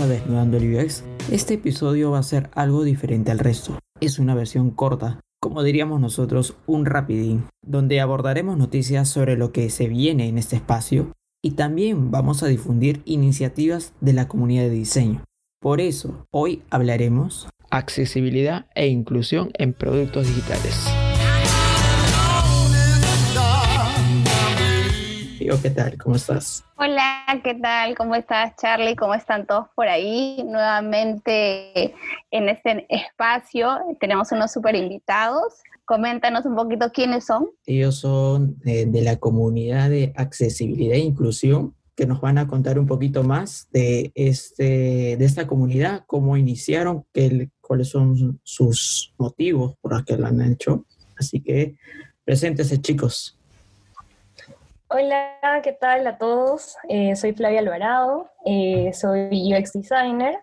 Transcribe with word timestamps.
A 0.00 0.06
Desnudando 0.06 0.56
el 0.58 0.76
UX. 0.76 1.02
Este 1.30 1.54
episodio 1.54 2.12
va 2.12 2.18
a 2.18 2.22
ser 2.22 2.50
algo 2.54 2.84
diferente 2.84 3.30
al 3.30 3.38
resto. 3.38 3.78
Es 4.00 4.18
una 4.18 4.34
versión 4.34 4.70
corta, 4.70 5.20
como 5.40 5.62
diríamos 5.62 6.00
nosotros, 6.00 6.56
un 6.66 6.86
rapidín, 6.86 7.46
donde 7.62 8.00
abordaremos 8.00 8.56
noticias 8.56 9.08
sobre 9.08 9.36
lo 9.36 9.50
que 9.50 9.70
se 9.70 9.88
viene 9.88 10.28
en 10.28 10.38
este 10.38 10.56
espacio 10.56 11.12
y 11.42 11.52
también 11.52 12.10
vamos 12.10 12.42
a 12.42 12.46
difundir 12.46 13.02
iniciativas 13.06 13.92
de 14.00 14.12
la 14.12 14.28
comunidad 14.28 14.64
de 14.64 14.70
diseño. 14.70 15.24
Por 15.60 15.80
eso, 15.80 16.26
hoy 16.30 16.62
hablaremos 16.70 17.48
accesibilidad 17.70 18.66
e 18.74 18.86
inclusión 18.86 19.50
en 19.54 19.72
productos 19.72 20.28
digitales. 20.28 20.88
¿qué 25.56 25.70
tal? 25.70 25.96
¿Cómo 25.96 26.16
estás? 26.16 26.64
Hola, 26.76 27.17
¿qué 27.42 27.54
tal? 27.54 27.94
¿Cómo 27.94 28.14
estás, 28.14 28.56
Charlie? 28.56 28.96
¿Cómo 28.96 29.12
están 29.14 29.46
todos 29.46 29.66
por 29.76 29.86
ahí? 29.86 30.42
Nuevamente 30.46 31.94
en 32.30 32.48
este 32.48 32.86
espacio 32.88 33.68
tenemos 34.00 34.32
unos 34.32 34.50
super 34.50 34.74
invitados. 34.74 35.60
Coméntanos 35.84 36.46
un 36.46 36.56
poquito 36.56 36.90
quiénes 36.90 37.26
son. 37.26 37.50
Ellos 37.66 37.96
son 37.96 38.58
de, 38.60 38.88
la 39.02 39.16
comunidad 39.16 39.90
de 39.90 40.14
accesibilidad 40.16 40.94
e 40.94 41.00
inclusión 41.00 41.74
que 41.94 42.06
nos 42.06 42.20
van 42.22 42.38
a 42.38 42.46
contar 42.46 42.78
un 42.78 42.86
poquito 42.86 43.22
más 43.22 43.68
de, 43.72 44.10
este, 44.14 45.16
de 45.18 45.24
esta 45.24 45.46
comunidad, 45.46 46.04
cómo 46.06 46.36
iniciaron, 46.36 47.04
qué, 47.12 47.50
cuáles 47.60 47.88
son 47.88 48.40
sus 48.42 49.12
motivos 49.18 49.74
por 49.82 49.92
los 49.92 50.04
que 50.04 50.16
lo 50.16 50.26
han 50.26 50.40
hecho. 50.40 50.86
Así 51.16 51.42
que 51.42 51.76
preséntese, 52.24 52.80
chicos. 52.80 53.37
Hola, 54.90 55.60
¿qué 55.62 55.72
tal 55.74 56.06
a 56.06 56.16
todos? 56.16 56.74
Eh, 56.88 57.14
soy 57.14 57.34
Flavia 57.34 57.60
Alvarado, 57.60 58.30
eh, 58.46 58.90
soy 58.94 59.52
UX 59.52 59.74
designer 59.74 60.38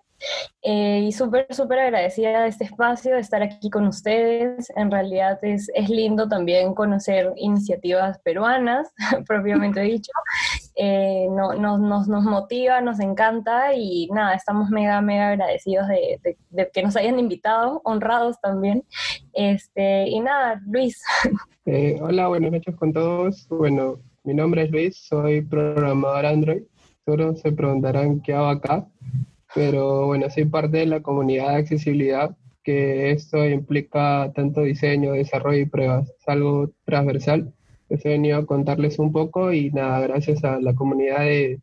eh, 0.61 0.99
y 1.07 1.11
súper, 1.13 1.47
súper 1.49 1.79
agradecida 1.79 2.43
de 2.43 2.49
este 2.49 2.65
espacio, 2.65 3.15
de 3.15 3.21
estar 3.21 3.41
aquí 3.41 3.71
con 3.71 3.87
ustedes. 3.87 4.71
En 4.75 4.91
realidad 4.91 5.39
es, 5.41 5.71
es 5.73 5.89
lindo 5.89 6.27
también 6.27 6.75
conocer 6.75 7.33
iniciativas 7.37 8.19
peruanas, 8.19 8.93
propiamente 9.27 9.81
dicho. 9.81 10.11
No, 10.77 11.55
nos, 11.55 11.79
nos, 11.79 12.07
nos, 12.07 12.23
motiva, 12.23 12.81
nos 12.81 12.99
encanta 12.99 13.73
y 13.73 14.09
nada, 14.11 14.35
estamos 14.35 14.69
mega, 14.69 15.01
mega 15.01 15.29
agradecidos 15.29 15.87
de, 15.87 16.19
de, 16.21 16.37
de, 16.49 16.69
que 16.69 16.83
nos 16.83 16.95
hayan 16.95 17.17
invitado, 17.17 17.81
honrados 17.83 18.39
también. 18.41 18.85
Este, 19.33 20.07
y 20.07 20.19
nada, 20.19 20.61
Luis. 20.67 21.01
hola, 21.99 22.27
buenas 22.27 22.51
noches 22.51 22.75
con 22.75 22.93
todos. 22.93 23.47
Bueno, 23.49 23.97
mi 24.25 24.33
nombre 24.33 24.63
es 24.63 24.71
Luis, 24.71 24.97
soy 24.97 25.41
programador 25.41 26.25
Android. 26.25 26.63
Seguro 27.05 27.35
se 27.35 27.51
preguntarán 27.51 28.21
qué 28.21 28.33
hago 28.33 28.47
acá, 28.47 28.87
pero 29.53 30.07
bueno, 30.07 30.29
soy 30.31 30.45
parte 30.45 30.77
de 30.77 30.87
la 30.87 31.01
comunidad 31.01 31.49
de 31.49 31.57
accesibilidad, 31.57 32.35
que 32.63 33.11
esto 33.11 33.45
implica 33.45 34.31
tanto 34.33 34.61
diseño, 34.61 35.13
desarrollo 35.13 35.59
y 35.59 35.65
pruebas. 35.67 36.09
Es 36.09 36.27
algo 36.27 36.71
transversal. 36.85 37.53
he 37.89 38.09
venido 38.09 38.39
a 38.39 38.45
contarles 38.47 38.97
un 38.97 39.11
poco 39.11 39.53
y 39.53 39.69
nada, 39.69 39.99
gracias 39.99 40.43
a 40.43 40.59
la 40.59 40.73
comunidad 40.73 41.19
de 41.19 41.59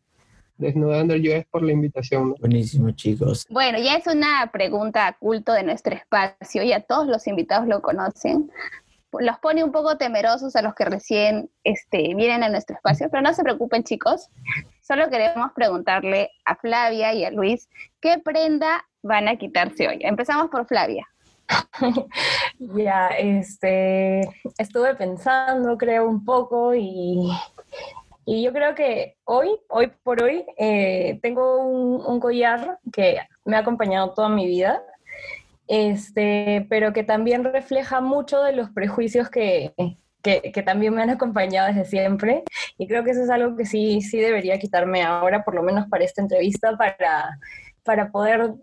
Desnudando 0.55 1.15
el 1.15 1.27
UX 1.27 1.45
por 1.49 1.63
la 1.63 1.71
invitación. 1.71 2.35
Buenísimo, 2.39 2.91
chicos. 2.91 3.45
Bueno, 3.49 3.79
ya 3.79 3.95
es 3.95 4.05
una 4.05 4.49
pregunta 4.53 5.17
culto 5.19 5.51
de 5.51 5.63
nuestro 5.63 5.95
espacio, 5.95 6.63
ya 6.63 6.79
todos 6.79 7.07
los 7.07 7.25
invitados 7.27 7.67
lo 7.67 7.81
conocen, 7.81 8.51
los 9.19 9.37
pone 9.39 9.63
un 9.63 9.71
poco 9.71 9.97
temerosos 9.97 10.55
a 10.55 10.61
los 10.61 10.73
que 10.73 10.85
recién 10.85 11.49
este, 11.63 12.13
vienen 12.15 12.43
a 12.43 12.49
nuestro 12.49 12.75
espacio, 12.75 13.07
pero 13.09 13.21
no 13.21 13.33
se 13.33 13.43
preocupen 13.43 13.83
chicos, 13.83 14.29
solo 14.81 15.09
queremos 15.09 15.51
preguntarle 15.53 16.31
a 16.45 16.55
Flavia 16.55 17.13
y 17.13 17.25
a 17.25 17.31
Luis 17.31 17.69
qué 18.01 18.19
prenda 18.19 18.85
van 19.01 19.27
a 19.27 19.37
quitarse 19.37 19.87
hoy. 19.87 19.99
Empezamos 20.01 20.49
por 20.49 20.65
Flavia. 20.65 21.07
ya, 22.59 23.09
este, 23.09 24.21
estuve 24.57 24.95
pensando, 24.95 25.77
creo, 25.77 26.07
un 26.07 26.23
poco 26.23 26.73
y, 26.73 27.31
y 28.25 28.43
yo 28.43 28.53
creo 28.53 28.75
que 28.75 29.17
hoy, 29.25 29.49
hoy 29.69 29.91
por 30.03 30.23
hoy, 30.23 30.45
eh, 30.57 31.19
tengo 31.21 31.65
un 31.65 32.19
collar 32.19 32.79
que 32.91 33.17
me 33.45 33.57
ha 33.57 33.59
acompañado 33.59 34.13
toda 34.13 34.29
mi 34.29 34.47
vida 34.47 34.81
este, 35.67 36.65
pero 36.69 36.93
que 36.93 37.03
también 37.03 37.43
refleja 37.43 38.01
mucho 38.01 38.41
de 38.41 38.53
los 38.53 38.69
prejuicios 38.71 39.29
que, 39.29 39.73
que, 40.23 40.63
también 40.63 40.93
me 40.93 41.01
han 41.01 41.09
acompañado 41.09 41.67
desde 41.67 41.85
siempre. 41.85 42.43
Y 42.77 42.87
creo 42.87 43.03
que 43.03 43.11
eso 43.11 43.23
es 43.23 43.29
algo 43.29 43.55
que 43.55 43.65
sí, 43.65 44.01
sí 44.01 44.19
debería 44.19 44.59
quitarme 44.59 45.03
ahora, 45.03 45.43
por 45.43 45.55
lo 45.55 45.63
menos 45.63 45.87
para 45.87 46.05
esta 46.05 46.21
entrevista, 46.21 46.75
para, 46.77 47.39
para 47.83 48.11
poder 48.11 48.53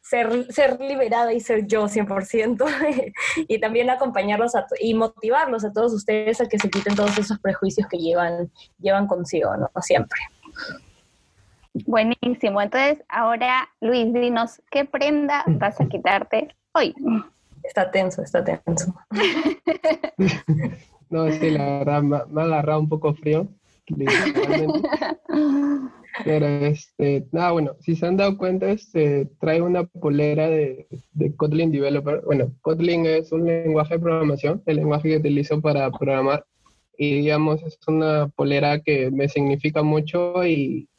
ser, 0.00 0.52
ser 0.52 0.80
liberada 0.80 1.32
y 1.32 1.40
ser 1.40 1.66
yo 1.66 1.84
100%, 1.84 2.64
y 3.48 3.60
también 3.60 3.90
acompañarlos 3.90 4.52
y 4.80 4.94
motivarlos 4.94 5.64
a 5.64 5.72
todos 5.72 5.92
ustedes 5.92 6.40
a 6.40 6.48
que 6.48 6.58
se 6.58 6.70
quiten 6.70 6.94
todos 6.94 7.18
esos 7.18 7.38
prejuicios 7.40 7.86
que 7.88 7.98
llevan, 7.98 8.50
llevan 8.78 9.06
consigo, 9.06 9.56
¿no? 9.56 9.70
Siempre. 9.82 10.18
Buenísimo. 11.96 12.60
Entonces, 12.60 13.02
ahora, 13.08 13.70
Luis, 13.80 14.12
dinos, 14.12 14.60
¿qué 14.70 14.84
prenda 14.84 15.42
vas 15.46 15.80
a 15.80 15.88
quitarte 15.88 16.54
hoy? 16.74 16.94
Está 17.64 17.90
tenso, 17.90 18.22
está 18.22 18.44
tenso. 18.44 18.94
no, 21.08 21.26
es 21.26 21.38
que 21.38 21.50
la 21.52 21.78
verdad 21.78 22.02
me, 22.02 22.16
ha 22.18 22.44
agarrado 22.44 22.80
un 22.80 22.90
poco 22.90 23.14
frío, 23.14 23.48
Pero, 26.22 26.46
este, 26.46 27.26
nada, 27.32 27.52
bueno, 27.52 27.72
si 27.80 27.96
se 27.96 28.04
han 28.04 28.18
dado 28.18 28.36
cuenta, 28.36 28.68
este, 28.68 29.30
traigo 29.40 29.64
una 29.64 29.84
polera 29.84 30.50
de, 30.50 30.86
de 31.14 31.34
Kotlin 31.34 31.72
Developer. 31.72 32.20
Bueno, 32.26 32.52
Kotlin 32.60 33.06
es 33.06 33.32
un 33.32 33.46
lenguaje 33.46 33.94
de 33.94 34.00
programación, 34.00 34.62
el 34.66 34.76
lenguaje 34.76 35.08
que 35.08 35.16
utilizo 35.16 35.62
para 35.62 35.90
programar. 35.90 36.44
Y 36.98 37.20
digamos, 37.20 37.62
es 37.62 37.78
una 37.86 38.28
polera 38.36 38.80
que 38.80 39.10
me 39.10 39.30
significa 39.30 39.82
mucho 39.82 40.44
y, 40.44 40.90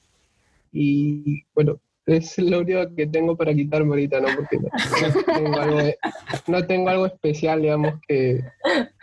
y 0.72 1.44
bueno, 1.54 1.80
es 2.08 2.38
lo 2.38 2.60
único 2.60 2.96
que 2.96 3.06
tengo 3.06 3.36
para 3.36 3.54
quitarme 3.54 3.90
ahorita, 3.90 4.22
¿no? 4.22 4.28
Porque 4.36 4.58
no, 6.48 6.66
tengo, 6.66 6.90
algo, 6.90 7.06
especial, 7.06 7.62
digamos, 7.62 7.96
que, 8.08 8.44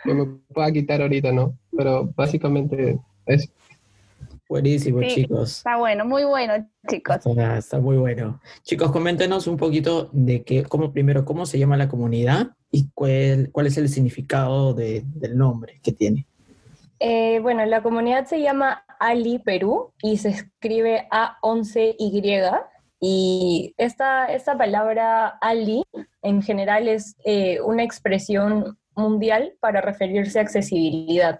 me 0.05 0.25
pueda 0.53 0.71
quitar 0.71 1.01
ahorita, 1.01 1.31
¿no? 1.31 1.57
Pero 1.75 2.11
básicamente 2.15 2.99
es... 3.27 3.51
Buenísimo, 4.47 5.01
chicos. 5.01 5.57
Está 5.57 5.77
bueno, 5.77 6.05
muy 6.05 6.23
bueno, 6.23 6.53
chicos. 6.87 7.17
Está, 7.25 7.79
muy 7.79 7.97
bueno. 7.97 8.39
Chicos, 8.61 8.91
coméntenos 8.91 9.47
un 9.47 9.57
poquito 9.57 10.09
de 10.13 10.43
qué, 10.43 10.63
cómo 10.63 10.91
primero, 10.91 11.25
cómo 11.25 11.47
se 11.47 11.57
llama 11.57 11.77
la 11.77 11.89
comunidad 11.89 12.51
y 12.69 12.89
cuál, 12.93 13.49
cuál 13.51 13.65
es 13.65 13.77
el 13.77 13.89
significado 13.89 14.75
de, 14.75 15.01
del 15.03 15.35
nombre 15.35 15.79
que 15.81 15.91
tiene. 15.91 16.27
Eh, 16.99 17.39
bueno, 17.41 17.65
la 17.65 17.81
comunidad 17.81 18.25
se 18.25 18.41
llama 18.41 18.84
Ali 18.99 19.39
Perú 19.39 19.93
y 20.01 20.17
se 20.17 20.29
escribe 20.29 21.07
A11Y. 21.11 22.63
Y 22.99 23.73
esta, 23.77 24.25
esta 24.27 24.57
palabra 24.57 25.37
Ali 25.41 25.83
en 26.21 26.41
general 26.41 26.87
es 26.87 27.15
eh, 27.25 27.59
una 27.61 27.83
expresión 27.83 28.77
mundial 28.95 29.53
para 29.59 29.81
referirse 29.81 30.39
a 30.39 30.43
accesibilidad. 30.43 31.37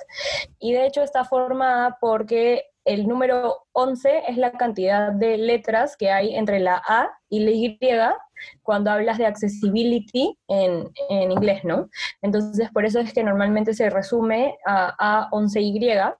Y 0.59 0.73
de 0.73 0.85
hecho 0.85 1.01
está 1.01 1.23
formada 1.23 1.97
porque 1.99 2.65
el 2.85 3.07
número 3.07 3.65
11 3.73 4.23
es 4.27 4.37
la 4.37 4.51
cantidad 4.51 5.11
de 5.11 5.37
letras 5.37 5.97
que 5.97 6.11
hay 6.11 6.35
entre 6.35 6.59
la 6.59 6.81
A 6.87 7.09
y 7.29 7.39
la 7.39 7.51
Y 7.51 7.77
cuando 8.61 8.91
hablas 8.91 9.17
de 9.17 9.25
accessibility 9.25 10.37
en, 10.47 10.89
en, 11.09 11.31
inglés, 11.31 11.63
¿no? 11.63 11.89
Entonces, 12.21 12.69
por 12.71 12.85
eso 12.85 12.99
es 12.99 13.13
que 13.13 13.23
normalmente 13.23 13.73
se 13.73 13.89
resume 13.89 14.57
a 14.65 15.29
A11Y, 15.29 16.15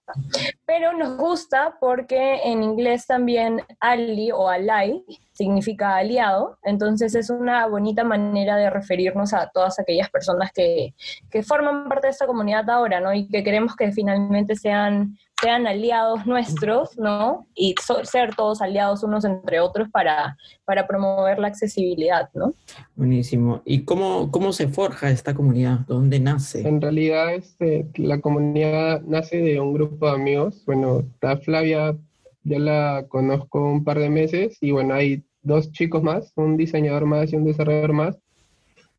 pero 0.66 0.94
nos 0.94 1.18
gusta 1.18 1.78
porque 1.80 2.42
en 2.44 2.64
inglés 2.64 3.06
también 3.06 3.62
ally 3.80 4.32
o 4.32 4.50
ally 4.50 5.04
significa 5.34 5.98
aliado, 5.98 6.58
entonces 6.64 7.14
es 7.14 7.30
una 7.30 7.68
bonita 7.68 8.04
manera 8.04 8.56
de 8.56 8.70
referirnos 8.70 9.34
a 9.34 9.50
todas 9.54 9.80
aquellas 9.80 10.10
personas 10.10 10.52
que, 10.54 10.94
que 11.30 11.44
forman 11.44 11.90
parte 11.90 12.08
de 12.08 12.12
esta 12.12 12.28
comunidad 12.28 12.70
ahora, 12.70 13.02
¿no? 13.02 13.14
Y 13.14 13.28
que 13.28 13.44
queremos 13.44 13.76
que 13.76 13.92
finalmente 13.92 14.56
sean 14.56 15.18
sean 15.42 15.68
aliados 15.68 16.26
nuestros, 16.26 16.98
¿no? 16.98 17.48
Y 17.56 17.76
ser 18.04 18.36
todos 18.36 18.62
aliados 18.62 19.04
unos 19.04 19.26
entre 19.26 19.60
otros 19.60 19.90
para, 19.90 20.38
para 20.64 20.88
promover 20.88 21.40
la 21.40 21.48
accesibilidad, 21.48 22.30
¿no? 22.34 22.54
Buenísimo. 22.96 23.62
¿Y 23.66 23.84
cómo, 23.84 24.32
cómo 24.32 24.54
se 24.54 24.68
forja 24.68 25.10
esta 25.10 25.34
comunidad? 25.34 25.80
¿Dónde 25.88 26.20
nace? 26.20 26.68
En 26.68 26.82
realidad, 26.82 27.34
este, 27.34 27.88
la 27.96 28.22
comunidad 28.22 29.02
nace 29.02 29.38
de 29.38 29.60
un 29.60 29.74
grupo 29.74 30.08
de 30.08 30.14
amigos. 30.14 30.64
Bueno, 30.66 31.02
está 31.02 31.38
Flavia, 31.38 31.96
ya 32.44 32.60
la 32.60 33.06
conozco 33.10 33.60
un 33.60 33.84
par 33.84 34.00
de 34.00 34.10
meses 34.10 34.58
y 34.62 34.72
bueno, 34.72 34.94
hay 34.94 35.24
dos 35.42 35.72
chicos 35.72 36.02
más, 36.02 36.32
un 36.36 36.58
diseñador 36.58 37.06
más 37.06 37.32
y 37.32 37.36
un 37.36 37.44
desarrollador 37.44 37.94
más, 37.94 38.18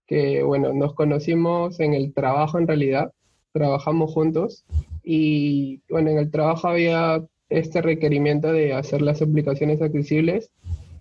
que 0.07 0.43
bueno, 0.43 0.73
nos 0.73 0.95
conocimos 0.95 1.81
en 1.81 1.95
el 1.95 2.13
trabajo 2.13 2.59
en 2.59 2.67
realidad, 2.67 3.13
trabajamos 3.57 4.13
juntos 4.13 4.67
y 5.03 5.81
bueno, 5.89 6.11
en 6.11 6.19
el 6.19 6.31
trabajo 6.31 6.69
había 6.69 7.25
este 7.49 7.81
requerimiento 7.81 8.53
de 8.53 8.75
hacer 8.75 9.01
las 9.01 9.23
aplicaciones 9.23 9.81
accesibles 9.81 10.51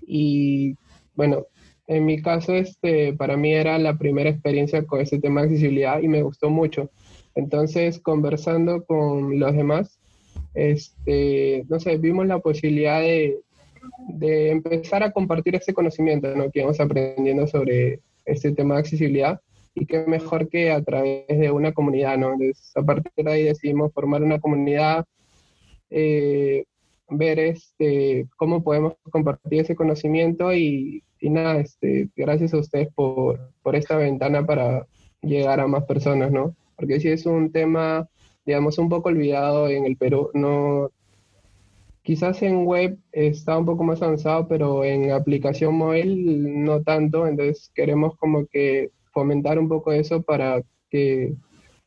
y 0.07 0.75
bueno, 1.15 1.47
en 1.87 2.05
mi 2.05 2.21
caso, 2.21 2.53
este, 2.53 3.13
para 3.13 3.35
mí 3.35 3.53
era 3.53 3.77
la 3.77 3.97
primera 3.97 4.29
experiencia 4.29 4.85
con 4.85 5.01
ese 5.01 5.19
tema 5.19 5.41
de 5.41 5.47
accesibilidad 5.47 6.01
y 6.01 6.07
me 6.07 6.23
gustó 6.23 6.49
mucho. 6.49 6.89
Entonces, 7.35 7.99
conversando 7.99 8.85
con 8.85 9.37
los 9.37 9.53
demás, 9.53 9.99
este, 10.53 11.65
no 11.67 11.79
sé, 11.79 11.97
vimos 11.97 12.25
la 12.25 12.39
posibilidad 12.39 13.01
de, 13.01 13.37
de 14.07 14.51
empezar 14.51 15.03
a 15.03 15.11
compartir 15.11 15.55
ese 15.55 15.73
conocimiento 15.73 16.33
¿no? 16.35 16.49
que 16.49 16.61
vamos 16.61 16.79
aprendiendo 16.79 17.47
sobre 17.47 17.99
este 18.25 18.53
tema 18.53 18.75
de 18.75 18.79
accesibilidad 18.79 19.41
y 19.75 19.85
qué 19.85 20.05
mejor 20.07 20.47
que 20.49 20.71
a 20.71 20.81
través 20.81 21.27
de 21.27 21.51
una 21.51 21.73
comunidad, 21.73 22.17
¿no? 22.17 22.33
Entonces, 22.33 22.71
a 22.75 22.81
partir 22.81 23.11
de 23.17 23.31
ahí 23.31 23.43
decidimos 23.43 23.93
formar 23.93 24.23
una 24.23 24.39
comunidad, 24.39 25.05
eh, 25.89 26.63
ver 27.09 27.39
este, 27.39 28.27
cómo 28.37 28.63
podemos 28.63 28.93
compartir 29.11 29.59
ese 29.61 29.75
conocimiento 29.75 30.53
y, 30.53 31.03
nada, 31.21 31.59
este, 31.59 32.09
gracias 32.15 32.53
a 32.53 32.57
ustedes 32.59 32.87
por, 32.93 33.51
por 33.61 33.75
esta 33.75 33.97
ventana 33.97 34.45
para 34.45 34.87
llegar 35.21 35.59
a 35.59 35.67
más 35.67 35.83
personas, 35.83 36.31
¿no? 36.31 36.55
Porque 36.77 36.99
si 36.99 37.09
es 37.09 37.25
un 37.25 37.51
tema, 37.51 38.07
digamos, 38.45 38.77
un 38.77 38.89
poco 38.89 39.09
olvidado 39.09 39.69
en 39.69 39.85
el 39.85 39.97
Perú, 39.97 40.29
no, 40.33 40.91
quizás 42.03 42.41
en 42.43 42.65
web 42.65 42.97
está 43.11 43.57
un 43.57 43.65
poco 43.65 43.83
más 43.83 44.01
avanzado, 44.01 44.47
pero 44.47 44.85
en 44.85 45.11
aplicación 45.11 45.75
móvil 45.75 46.63
no 46.63 46.81
tanto, 46.83 47.27
entonces 47.27 47.71
queremos 47.73 48.15
como 48.17 48.45
que 48.45 48.91
fomentar 49.15 49.57
un 49.57 49.69
poco 49.69 49.93
eso 49.93 50.21
para 50.21 50.61
que 50.91 51.33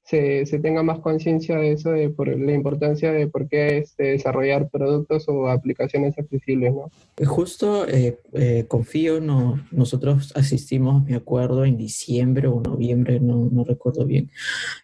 se, 0.02 0.46
se 0.46 0.58
tenga 0.58 0.82
más 0.82 1.00
conciencia 1.00 1.58
de 1.58 1.72
eso, 1.72 1.90
de 1.90 2.08
por 2.08 2.28
la 2.28 2.52
importancia 2.52 3.12
de 3.12 3.26
por 3.26 3.46
qué 3.46 3.76
este, 3.76 4.04
desarrollar 4.04 4.70
productos 4.70 5.28
o 5.28 5.48
aplicaciones 5.48 6.18
accesibles, 6.18 6.72
¿no? 6.72 6.90
Justo 7.26 7.86
eh, 7.86 8.18
eh, 8.32 8.64
confío, 8.66 9.20
no, 9.20 9.62
nosotros 9.70 10.32
asistimos, 10.34 11.04
me 11.04 11.14
acuerdo, 11.14 11.66
en 11.66 11.76
diciembre 11.76 12.48
o 12.48 12.62
noviembre, 12.62 13.20
no, 13.20 13.50
no 13.52 13.64
recuerdo 13.64 14.06
bien. 14.06 14.30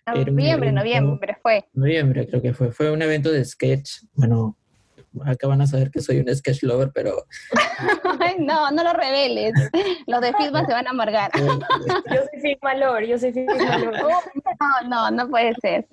Noviembre, 0.06 0.72
noviembre 0.72 1.38
fue. 1.40 1.64
Noviembre 1.72 2.26
creo 2.26 2.42
que 2.42 2.52
fue. 2.52 2.70
Fue 2.72 2.90
un 2.90 3.00
evento 3.00 3.32
de 3.32 3.46
sketch, 3.46 4.02
bueno, 4.12 4.58
acá 5.24 5.46
van 5.46 5.60
a 5.60 5.66
saber 5.66 5.90
que 5.90 6.00
soy 6.00 6.18
un 6.18 6.34
sketch 6.34 6.62
lover, 6.62 6.90
pero... 6.92 7.24
no, 8.38 8.70
no 8.70 8.82
lo 8.82 8.92
reveles. 8.92 9.52
Los 10.06 10.20
de 10.20 10.32
Fitma 10.34 10.66
se 10.66 10.72
van 10.72 10.86
a 10.86 10.90
amargar. 10.90 11.30
yo 11.34 12.20
soy 12.30 12.40
Fitma 12.40 12.74
lover, 12.74 13.06
yo 13.06 13.18
soy 13.18 13.32
Fitma 13.32 13.78
lover. 13.78 14.02
no, 14.60 14.88
no, 14.88 15.10
no 15.10 15.28
puede 15.30 15.54
ser. 15.60 15.86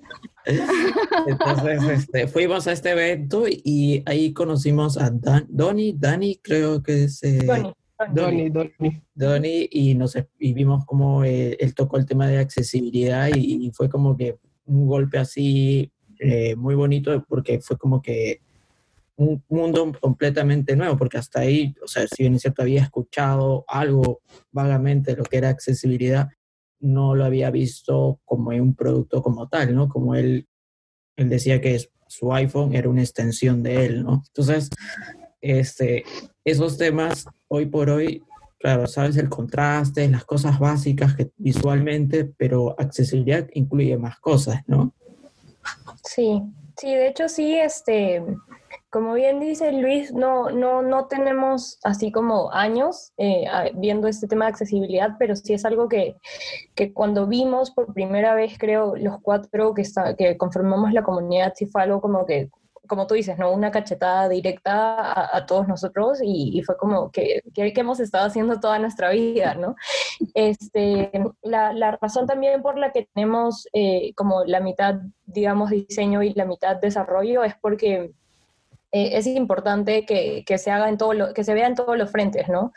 Entonces, 0.44 1.82
este, 1.88 2.26
fuimos 2.26 2.66
a 2.66 2.72
este 2.72 2.90
evento 2.90 3.44
y 3.48 4.02
ahí 4.06 4.32
conocimos 4.32 4.98
a 4.98 5.10
Dan, 5.10 5.46
Donny, 5.48 5.94
Dani 5.96 6.36
creo 6.42 6.82
que 6.82 7.04
es... 7.04 7.22
Eh, 7.22 7.46
Donny. 8.10 8.52
Donny, 9.14 9.68
y, 9.70 9.94
nos, 9.94 10.16
y 10.38 10.52
vimos 10.52 10.84
cómo 10.86 11.24
eh, 11.24 11.56
él 11.60 11.74
tocó 11.74 11.98
el 11.98 12.06
tema 12.06 12.26
de 12.26 12.38
accesibilidad 12.38 13.28
y, 13.34 13.70
fue 13.72 13.88
como 13.88 14.16
que 14.16 14.36
un 14.64 14.86
golpe 14.86 15.18
así 15.18 15.92
eh, 16.18 16.56
muy 16.56 16.74
bonito 16.74 17.24
porque 17.28 17.60
fue 17.60 17.76
como 17.76 18.02
que 18.02 18.40
un 19.22 19.44
mundo 19.48 19.92
completamente 20.00 20.76
nuevo, 20.76 20.96
porque 20.96 21.18
hasta 21.18 21.40
ahí, 21.40 21.74
o 21.82 21.88
sea, 21.88 22.06
si 22.06 22.22
bien 22.22 22.34
es 22.34 22.42
cierto, 22.42 22.62
había 22.62 22.82
escuchado 22.82 23.64
algo 23.68 24.20
vagamente 24.50 25.12
de 25.12 25.18
lo 25.18 25.24
que 25.24 25.38
era 25.38 25.48
accesibilidad, 25.48 26.28
no 26.80 27.14
lo 27.14 27.24
había 27.24 27.50
visto 27.50 28.20
como 28.24 28.50
un 28.50 28.74
producto 28.74 29.22
como 29.22 29.48
tal, 29.48 29.74
¿no? 29.74 29.88
Como 29.88 30.14
él, 30.14 30.48
él 31.16 31.28
decía 31.28 31.60
que 31.60 31.80
su 32.08 32.32
iPhone 32.34 32.74
era 32.74 32.88
una 32.88 33.02
extensión 33.02 33.62
de 33.62 33.86
él, 33.86 34.02
¿no? 34.02 34.22
Entonces, 34.26 34.68
este, 35.40 36.04
esos 36.44 36.76
temas, 36.76 37.26
hoy 37.48 37.66
por 37.66 37.88
hoy, 37.88 38.22
claro, 38.58 38.86
sabes 38.86 39.16
el 39.16 39.28
contraste, 39.28 40.08
las 40.08 40.24
cosas 40.24 40.58
básicas 40.58 41.14
que 41.16 41.30
visualmente, 41.36 42.24
pero 42.24 42.74
accesibilidad 42.78 43.48
incluye 43.54 43.96
más 43.96 44.18
cosas, 44.20 44.62
¿no? 44.66 44.94
Sí, 46.04 46.42
sí, 46.76 46.94
de 46.94 47.08
hecho 47.08 47.28
sí, 47.28 47.54
este, 47.54 48.22
como 48.92 49.14
bien 49.14 49.40
dice 49.40 49.72
Luis, 49.72 50.12
no, 50.12 50.50
no, 50.50 50.82
no 50.82 51.06
tenemos 51.06 51.78
así 51.82 52.12
como 52.12 52.52
años 52.52 53.14
eh, 53.16 53.46
viendo 53.74 54.06
este 54.06 54.28
tema 54.28 54.44
de 54.44 54.50
accesibilidad, 54.50 55.16
pero 55.18 55.34
sí 55.34 55.54
es 55.54 55.64
algo 55.64 55.88
que, 55.88 56.18
que, 56.74 56.92
cuando 56.92 57.26
vimos 57.26 57.70
por 57.70 57.94
primera 57.94 58.34
vez, 58.34 58.58
creo, 58.58 58.94
los 58.96 59.18
cuatro 59.22 59.72
que, 59.72 59.80
está, 59.80 60.14
que 60.14 60.36
conformamos 60.36 60.92
la 60.92 61.02
comunidad, 61.02 61.54
sí 61.56 61.64
fue 61.64 61.82
algo 61.82 62.02
como 62.02 62.26
que, 62.26 62.50
como 62.86 63.06
tú 63.06 63.14
dices, 63.14 63.38
¿no? 63.38 63.50
Una 63.50 63.70
cachetada 63.70 64.28
directa 64.28 65.34
a, 65.34 65.46
todos 65.46 65.66
nosotros 65.66 66.18
y, 66.22 66.60
fue 66.62 66.76
como 66.76 67.10
que, 67.10 67.42
que, 67.54 67.72
hemos 67.74 67.98
estado 67.98 68.26
haciendo 68.26 68.60
toda 68.60 68.78
nuestra 68.78 69.08
vida, 69.08 69.54
¿no? 69.54 69.74
Este, 70.34 71.10
la, 71.40 71.72
la 71.72 71.92
razón 71.92 72.26
también 72.26 72.60
por 72.60 72.76
la 72.76 72.92
que 72.92 73.08
tenemos 73.14 73.66
eh, 73.72 74.12
como 74.16 74.44
la 74.44 74.60
mitad, 74.60 74.96
digamos, 75.24 75.70
diseño 75.70 76.22
y 76.22 76.34
la 76.34 76.44
mitad 76.44 76.76
desarrollo 76.76 77.42
es 77.42 77.54
porque 77.58 78.12
eh, 78.94 79.16
es 79.16 79.26
importante 79.26 80.04
que, 80.04 80.44
se 80.58 80.70
haga 80.70 80.90
en 80.90 80.98
todo 80.98 81.14
lo, 81.14 81.32
que 81.32 81.44
se 81.44 81.54
vea 81.54 81.66
en 81.66 81.74
todos 81.74 81.96
los 81.96 82.10
frentes, 82.10 82.48
¿no? 82.48 82.72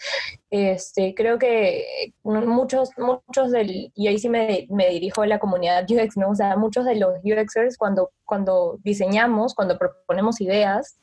Este, 0.50 1.14
creo 1.14 1.38
que 1.38 2.14
muchos, 2.24 2.92
muchos 2.98 3.52
del, 3.52 3.92
y 3.94 4.08
ahí 4.08 4.18
sí 4.18 4.30
me, 4.30 4.66
me, 4.70 4.90
dirijo 4.90 5.24
a 5.24 5.28
la 5.28 5.40
comunidad 5.40 5.86
UX, 5.90 6.16
¿no? 6.16 6.30
O 6.30 6.36
sea, 6.36 6.56
muchos 6.56 6.86
de 6.86 6.96
los 6.96 7.16
UXers 7.22 7.78
cuando, 7.78 8.12
cuando 8.24 8.80
diseñamos, 8.82 9.54
cuando 9.56 9.78
proponemos 9.78 10.40
ideas, 10.40 10.98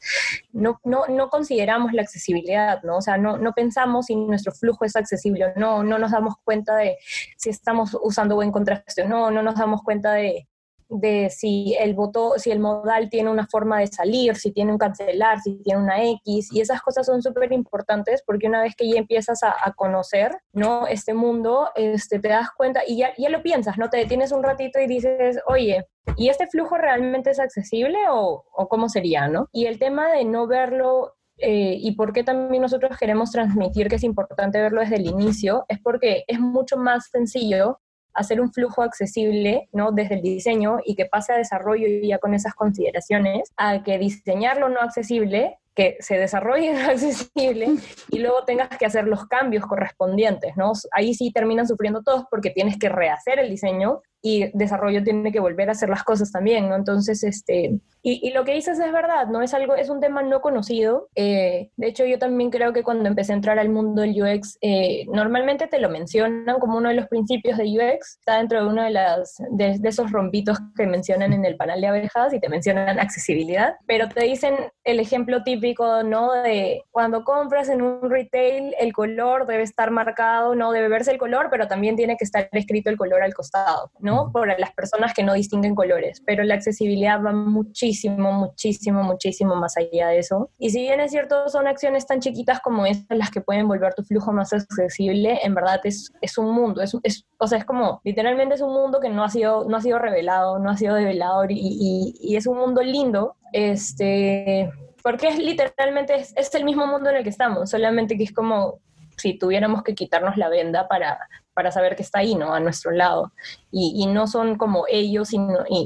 no, 0.51 0.81
no, 0.83 1.07
no 1.09 1.29
consideramos 1.29 1.93
la 1.93 2.01
accesibilidad, 2.01 2.83
¿no? 2.83 2.97
O 2.97 3.03
sea, 3.03 3.19
no, 3.19 3.37
no 3.37 3.53
pensamos 3.53 4.07
si 4.07 4.17
nuestro 4.17 4.53
flujo 4.53 4.87
es 4.87 4.97
accesible 4.97 5.45
o 5.45 5.53
no, 5.57 5.83
no 5.83 5.99
nos 5.99 6.13
damos 6.13 6.37
cuenta 6.43 6.77
de 6.77 6.97
si 7.37 7.51
estamos 7.51 7.95
usando 8.03 8.35
buen 8.37 8.51
contraste 8.51 9.03
o 9.03 9.09
no, 9.09 9.31
no 9.31 9.43
nos 9.43 9.57
damos 9.57 9.83
cuenta 9.83 10.15
de, 10.15 10.49
de 10.93 11.31
si 11.31 11.75
el 11.79 11.95
botón, 11.95 12.39
si 12.39 12.51
el 12.51 12.61
modal 12.61 13.09
tiene 13.09 13.31
una 13.31 13.47
forma 13.47 13.81
de 13.81 13.87
salir, 13.87 14.37
si 14.37 14.53
tiene 14.53 14.73
un 14.73 14.79
cancelar, 14.79 15.41
si 15.41 15.63
tiene 15.63 15.81
una 15.81 16.03
X, 16.05 16.51
y 16.53 16.61
esas 16.61 16.83
cosas 16.83 17.07
son 17.07 17.23
súper 17.23 17.53
importantes 17.53 18.23
porque 18.27 18.47
una 18.47 18.63
vez 18.63 18.75
que 18.77 18.89
ya 18.89 18.99
empiezas 18.99 19.43
a, 19.43 19.73
conocer, 19.75 20.37
¿no? 20.53 20.87
Este 20.87 21.15
mundo, 21.15 21.71
este, 21.75 22.19
te 22.19 22.29
das 22.29 22.49
cuenta 22.55 22.83
y 22.87 22.99
ya, 22.99 23.13
ya 23.17 23.31
lo 23.31 23.43
piensas, 23.43 23.79
¿no? 23.79 23.89
Te 23.89 23.97
detienes 23.97 24.33
un 24.33 24.43
ratito 24.43 24.79
y 24.81 24.87
dices, 24.87 25.39
oye, 25.47 25.87
¿y 26.17 26.29
este 26.29 26.47
flujo 26.47 26.77
realmente 26.77 27.31
es 27.31 27.41
accesible 27.41 27.99
o, 28.11 28.45
o 28.53 28.69
cómo 28.69 28.89
sería, 28.89 29.29
¿no? 29.29 29.49
Y 29.51 29.67
el 29.67 29.79
tema 29.79 30.13
de 30.13 30.25
no 30.25 30.47
verlo 30.47 31.15
eh, 31.39 31.77
y 31.81 31.93
por 31.97 32.13
qué 32.13 32.23
también 32.23 32.63
nosotros 32.63 32.97
queremos 32.99 33.33
transmitir 33.33 33.89
que 33.89 33.97
es 33.97 34.05
importante 34.05 34.61
verlo 34.61 34.81
desde 34.81 34.97
el 34.97 35.07
inicio, 35.07 35.65
es 35.69 35.81
porque 35.83 36.25
es 36.27 36.39
mucho 36.39 36.77
más 36.77 37.09
sencillo 37.11 37.81
hacer 38.15 38.41
un 38.41 38.53
flujo 38.53 38.83
accesible, 38.83 39.69
¿no? 39.73 39.93
Desde 39.93 40.17
el 40.17 40.23
diseño 40.23 40.79
y 40.85 40.95
que 40.95 41.07
pase 41.07 41.33
a 41.33 41.37
desarrollo 41.37 41.87
ya 42.03 42.19
con 42.19 42.35
esas 42.35 42.55
consideraciones, 42.55 43.53
a 43.57 43.83
que 43.83 43.99
diseñarlo 43.99 44.69
no 44.69 44.81
accesible 44.81 45.59
que 45.75 45.97
se 46.01 46.19
desarrolle 46.19 46.73
no 46.75 46.91
accesible 46.91 47.69
y 48.11 48.19
luego 48.19 48.45
tengas 48.45 48.69
que 48.69 48.87
hacer 48.87 49.07
los 49.07 49.27
cambios 49.27 49.67
correspondientes, 49.67 50.57
¿no? 50.57 50.73
Ahí 50.93 51.15
sí 51.15 51.33
terminan 51.33 51.67
sufriendo 51.67 52.03
todos 52.03 52.25
porque 52.31 52.51
tienes 52.51 52.79
que 52.79 52.89
rehacer 52.89 53.39
el 53.39 53.51
diseño 53.51 54.03
y 54.23 54.57
desarrollo 54.57 55.03
tiene 55.03 55.33
que 55.33 55.41
volver 55.41 55.69
a 55.69 55.73
hacer 55.73 55.89
las 55.89 56.05
cosas 56.05 56.31
también, 56.31 56.69
¿no? 56.69 56.77
Entonces, 56.77 57.25
este, 57.25 57.81
y, 58.05 58.31
lo 58.31 58.45
que 58.45 58.55
dices 58.55 58.79
es 58.79 58.93
verdad, 58.93 59.27
¿no? 59.27 59.43
Es 59.43 59.53
algo, 59.53 59.75
es 59.75 59.91
un 59.91 60.01
tema 60.01 60.23
no 60.23 60.41
conocido. 60.41 61.09
Eh, 61.17 61.71
de 61.77 61.87
hecho, 61.89 62.05
yo 62.05 62.19
también 62.19 62.51
creo 62.51 62.73
que 62.73 62.85
cuando 62.85 63.09
empecé 63.09 63.33
a 63.33 63.37
entrar 63.37 63.59
al 63.59 63.69
mundo 63.69 64.03
del 64.03 64.21
UX, 64.23 64.59
eh, 64.61 65.07
normalmente 65.13 65.67
te 65.67 65.81
lo 65.81 65.91
mencionan 65.91 66.61
como 66.61 66.79
uno 66.79 66.89
de 66.89 66.95
los 66.95 67.09
principios 67.09 67.59
de 67.59 67.65
UX, 67.65 68.19
está 68.19 68.39
dentro 68.39 68.63
de 68.63 68.71
uno 68.71 68.85
de, 68.85 68.91
las, 68.91 69.43
de, 69.51 69.79
esos 69.83 70.13
rompitos 70.13 70.59
que 70.77 70.87
mencionan 70.87 71.33
en 71.33 71.45
el 71.45 71.57
panel 71.57 71.81
de 71.81 71.89
abejas 71.89 72.33
y 72.33 72.39
te 72.39 72.49
mencionan 72.49 73.01
accesibilidad, 73.01 73.75
pero 73.87 74.09
te 74.09 74.25
dicen 74.25 74.55
el 74.85 75.01
ejemplo 75.01 75.43
típico, 75.63 76.03
¿no? 76.03 76.33
De 76.33 76.85
cuando 76.91 77.25
compras 77.25 77.69
en 77.69 77.83
un 77.83 78.11
retail, 78.11 78.75
el 78.81 78.93
color 78.93 79.47
debe 79.47 79.63
estar 79.63 79.91
marcado, 79.91 80.55
no 80.55 80.73
debe 80.73 80.89
verse 80.89 81.13
el 81.13 81.19
color, 81.19 81.49
pero 81.51 81.69
también 81.69 81.95
tiene 81.95 82.17
que 82.17 82.25
estar 82.25 82.49
escrito 82.53 82.91
el 82.91 82.97
color 82.97 83.23
al 83.23 83.33
costado, 83.33 83.91
¿no? 84.01 84.31
Por 84.33 84.49
las 84.59 84.73
personas 84.73 85.15
que 85.15 85.23
no 85.23 85.35
distinguen 85.35 85.75
colores, 85.75 86.21
pero 86.27 86.43
la 86.43 86.55
accesibilidad 86.55 87.23
va 87.23 87.33
muchísimo, 87.33 88.33
muchísimo, 88.33 89.05
muchísimo 89.05 89.55
más 89.55 89.77
allá 89.77 90.09
de 90.09 90.19
eso. 90.19 90.51
Y 90.59 90.71
si 90.71 90.81
bien 90.81 90.99
es 91.01 91.13
cierto, 91.13 91.49
son 91.49 91.69
acciones 91.69 92.07
tan 92.07 92.21
chiquitas 92.21 92.61
como 92.61 92.85
estas 92.85 93.17
las 93.17 93.31
que 93.31 93.41
pueden 93.41 93.69
volver 93.69 93.95
tu 93.95 94.03
flujo 94.03 94.33
más 94.33 94.53
accesible, 94.53 95.39
en 95.45 95.55
verdad 95.55 95.81
es, 95.85 96.13
es 96.21 96.39
un 96.39 96.53
mundo, 96.53 96.83
es, 96.83 96.97
es, 97.05 97.25
o 97.39 97.47
sea, 97.47 97.59
es 97.59 97.65
como, 97.65 98.01
literalmente 98.03 98.57
es 98.57 98.61
un 98.61 98.73
mundo 98.73 98.99
que 98.99 99.09
no 99.09 99.23
ha 99.23 99.29
sido, 99.29 99.65
no 99.69 99.77
ha 99.77 99.81
sido 99.81 100.01
revelado, 100.01 100.59
no 100.59 100.71
ha 100.71 100.77
sido 100.77 100.97
develado 100.97 101.45
y, 101.49 101.55
y, 101.55 102.15
y 102.21 102.37
es 102.37 102.49
un 102.49 102.59
mundo 102.59 102.83
lindo, 102.83 103.37
este, 103.53 104.71
porque 105.03 105.29
es 105.29 105.39
literalmente, 105.39 106.15
es, 106.15 106.33
es 106.37 106.55
el 106.55 106.65
mismo 106.65 106.87
mundo 106.87 107.11
en 107.11 107.17
el 107.17 107.23
que 107.23 107.31
estamos, 107.31 107.71
solamente 107.71 108.17
que 108.17 108.25
es 108.25 108.33
como 108.33 108.81
si 109.17 109.39
tuviéramos 109.39 109.83
que 109.83 109.95
quitarnos 109.95 110.37
la 110.37 110.49
venda 110.49 110.89
para, 110.89 111.19
para 111.55 111.71
saber 111.71 111.97
que 111.97 112.03
está 112.03 112.21
ahí, 112.21 112.35
¿no? 112.35 112.55
A 112.55 112.61
nuestro 112.61 112.91
lado. 112.91 113.33
Y, 113.71 114.07
no 114.07 114.27
son 114.27 114.57
como 114.57 114.85
ellos 114.89 115.33
y, 115.33 115.39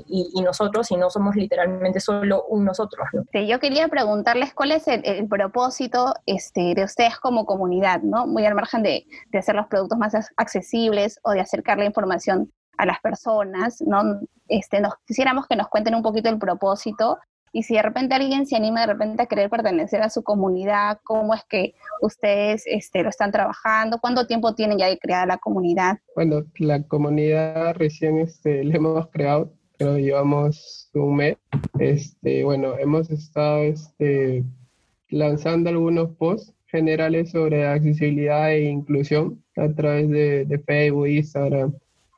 y, 0.09 0.41
nosotros, 0.43 0.89
sino 0.89 1.11
somos 1.11 1.37
literalmente 1.37 2.01
solo 2.01 2.45
un 2.49 2.65
nosotros, 2.65 3.07
¿no? 3.13 3.25
yo 3.47 3.61
quería 3.61 3.89
preguntarles 3.89 4.55
cuál 4.55 4.73
es 4.73 4.89
el, 4.89 5.29
propósito 5.29 6.15
este, 6.25 6.75
de 6.75 6.85
ustedes 6.85 7.19
como 7.19 7.47
comunidad, 7.47 8.01
¿no? 8.03 8.27
Muy 8.27 8.45
al 8.47 8.55
margen 8.55 8.83
de, 8.83 9.07
de 9.31 9.39
hacer 9.39 9.55
los 9.55 9.67
productos 9.67 9.99
más 9.99 10.15
accesibles 10.37 11.21
o 11.23 11.33
de 11.33 11.41
acercar 11.41 11.79
la 11.79 11.85
información 11.85 12.53
a 12.79 12.87
las 12.87 13.01
personas, 13.01 13.81
¿no? 13.83 14.21
Este, 14.49 14.81
nos 14.81 14.95
quisiéramos 15.07 15.47
que 15.47 15.57
nos 15.57 15.69
cuenten 15.69 15.95
un 15.95 16.03
poquito 16.03 16.29
el 16.29 16.39
propósito 16.39 17.19
y 17.57 17.63
si 17.63 17.73
de 17.73 17.81
repente 17.81 18.15
alguien 18.15 18.45
se 18.45 18.55
anima 18.55 18.83
de 18.83 18.89
repente 18.89 19.23
a 19.23 19.27
querer 19.27 19.49
pertenecer 19.49 20.03
a 20.03 20.11
su 20.11 20.23
comunidad, 20.23 21.01
cómo 21.03 21.33
es 21.33 21.43
que 21.45 21.73
ustedes 22.03 22.65
este, 22.67 23.03
lo 23.03 23.09
están 23.09 23.33
trabajando, 23.33 23.99
cuánto 23.99 24.27
tiempo 24.27 24.55
tienen 24.55 24.77
ya 24.77 24.89
de 24.89 24.99
creada 24.99 25.25
la 25.25 25.39
comunidad. 25.39 25.97
Bueno, 26.15 26.45
la 26.59 26.83
comunidad 26.83 27.75
recién 27.77 28.19
este, 28.19 28.63
la 28.63 28.77
hemos 28.77 29.09
creado, 29.09 29.55
creo 29.79 29.97
llevamos 29.97 30.91
un 30.93 31.17
mes. 31.17 31.39
Este, 31.79 32.45
bueno, 32.45 32.77
hemos 32.79 33.09
estado 33.09 33.63
este, 33.63 34.45
lanzando 35.09 35.71
algunos 35.71 36.11
posts 36.17 36.53
generales 36.67 37.31
sobre 37.31 37.67
accesibilidad 37.67 38.53
e 38.53 38.65
inclusión 38.65 39.43
a 39.57 39.73
través 39.73 40.11
de, 40.11 40.45
de 40.45 40.59
Facebook, 40.59 41.07
Instagram 41.07 41.75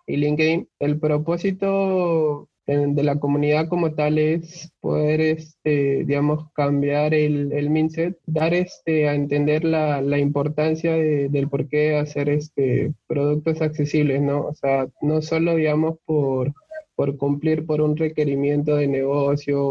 y 0.09 0.17
LinkedIn. 0.17 0.69
El 0.81 0.99
propósito 0.99 2.49
de 2.69 3.03
la 3.03 3.19
comunidad 3.19 3.69
como 3.69 3.95
tal 3.95 4.19
es 4.19 4.71
poder, 4.81 5.23
este, 5.23 6.05
digamos, 6.05 6.53
cambiar 6.53 7.15
el, 7.15 7.51
el 7.53 7.71
mindset, 7.71 8.19
dar 8.27 8.53
este, 8.53 9.09
a 9.09 9.15
entender 9.15 9.65
la, 9.65 10.03
la 10.03 10.19
importancia 10.19 10.93
del 10.93 11.49
por 11.49 11.67
qué 11.69 11.97
hacer 11.97 12.29
este, 12.29 12.93
productos 13.07 13.63
accesibles, 13.63 14.21
¿no? 14.21 14.49
O 14.49 14.55
sea, 14.55 14.87
no 15.01 15.23
solo, 15.23 15.57
digamos, 15.57 15.97
por, 16.05 16.53
por 16.95 17.17
cumplir 17.17 17.65
por 17.65 17.81
un 17.81 17.97
requerimiento 17.97 18.77
de 18.77 18.87
negocio 18.87 19.65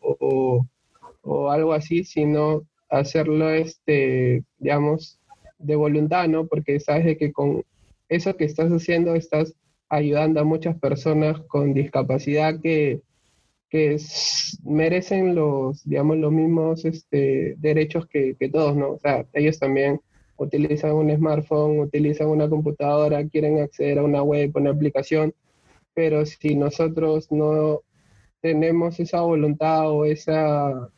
o, 0.00 0.64
o, 1.22 1.50
algo 1.50 1.72
así, 1.72 2.04
sino 2.04 2.62
hacerlo, 2.88 3.50
este, 3.50 4.44
digamos, 4.58 5.18
de 5.58 5.74
voluntad, 5.74 6.28
¿no? 6.28 6.46
Porque 6.46 6.78
sabes 6.78 7.18
que 7.18 7.32
con 7.32 7.64
eso 8.08 8.36
que 8.36 8.44
estás 8.44 8.70
haciendo 8.70 9.16
estás 9.16 9.54
ayudando 9.88 10.40
a 10.40 10.44
muchas 10.44 10.78
personas 10.78 11.40
con 11.48 11.74
discapacidad 11.74 12.60
que, 12.60 13.00
que 13.68 13.96
merecen 14.64 15.34
los, 15.34 15.84
digamos, 15.84 16.18
los 16.18 16.32
mismos 16.32 16.84
este, 16.84 17.54
derechos 17.58 18.06
que, 18.06 18.36
todos, 18.52 18.76
¿no? 18.76 18.92
O 18.92 18.98
sea, 18.98 19.26
ellos 19.32 19.58
también 19.58 20.00
utilizan 20.36 20.92
un 20.92 21.14
smartphone, 21.14 21.80
utilizan 21.80 22.28
una 22.28 22.48
computadora, 22.48 23.26
quieren 23.28 23.60
acceder 23.60 23.98
a 23.98 24.04
una 24.04 24.22
web, 24.22 24.52
una 24.54 24.70
aplicación, 24.70 25.34
pero 25.94 26.26
si 26.26 26.54
nosotros 26.56 27.30
no 27.30 27.80
tenemos 28.40 29.00
esa 29.00 29.20
voluntad 29.22 29.90
o 29.90 30.04
esa, 30.04 30.90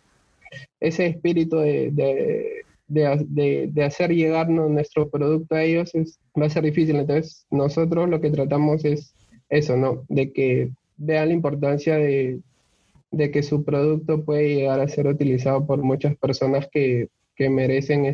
ese 0.81 1.07
espíritu 1.07 1.59
de, 1.59 2.65
de, 2.89 3.73
hacer 3.85 4.13
llegar 4.13 4.49
nuestro 4.49 5.09
producto 5.09 5.55
a 5.55 5.63
ellos 5.63 5.95
es, 5.95 6.19
va 6.41 6.47
a 6.47 6.51
ser 6.51 6.65
difícil. 6.65 6.97
Entonces, 6.97 7.47
nosotros 7.51 8.09
lo 8.09 8.21
que 8.21 8.31
tratamos 8.31 8.85
es 8.85 9.15
eso, 9.49 9.77
¿no? 9.77 10.05
De 10.09 10.33
que 10.33 10.71
vean 10.97 11.29
la 11.29 11.35
importancia 11.35 11.97
de, 11.97 12.41
de 13.11 13.31
que 13.31 13.43
su 13.43 13.65
producto 13.65 14.25
puede 14.25 14.55
llegar 14.55 14.81
a 14.81 14.89
ser 14.89 15.07
utilizado 15.07 15.67
por 15.67 15.83
muchas 15.83 16.17
personas 16.17 16.69
que, 16.71 17.09
que 17.35 17.51
merecen 17.51 18.07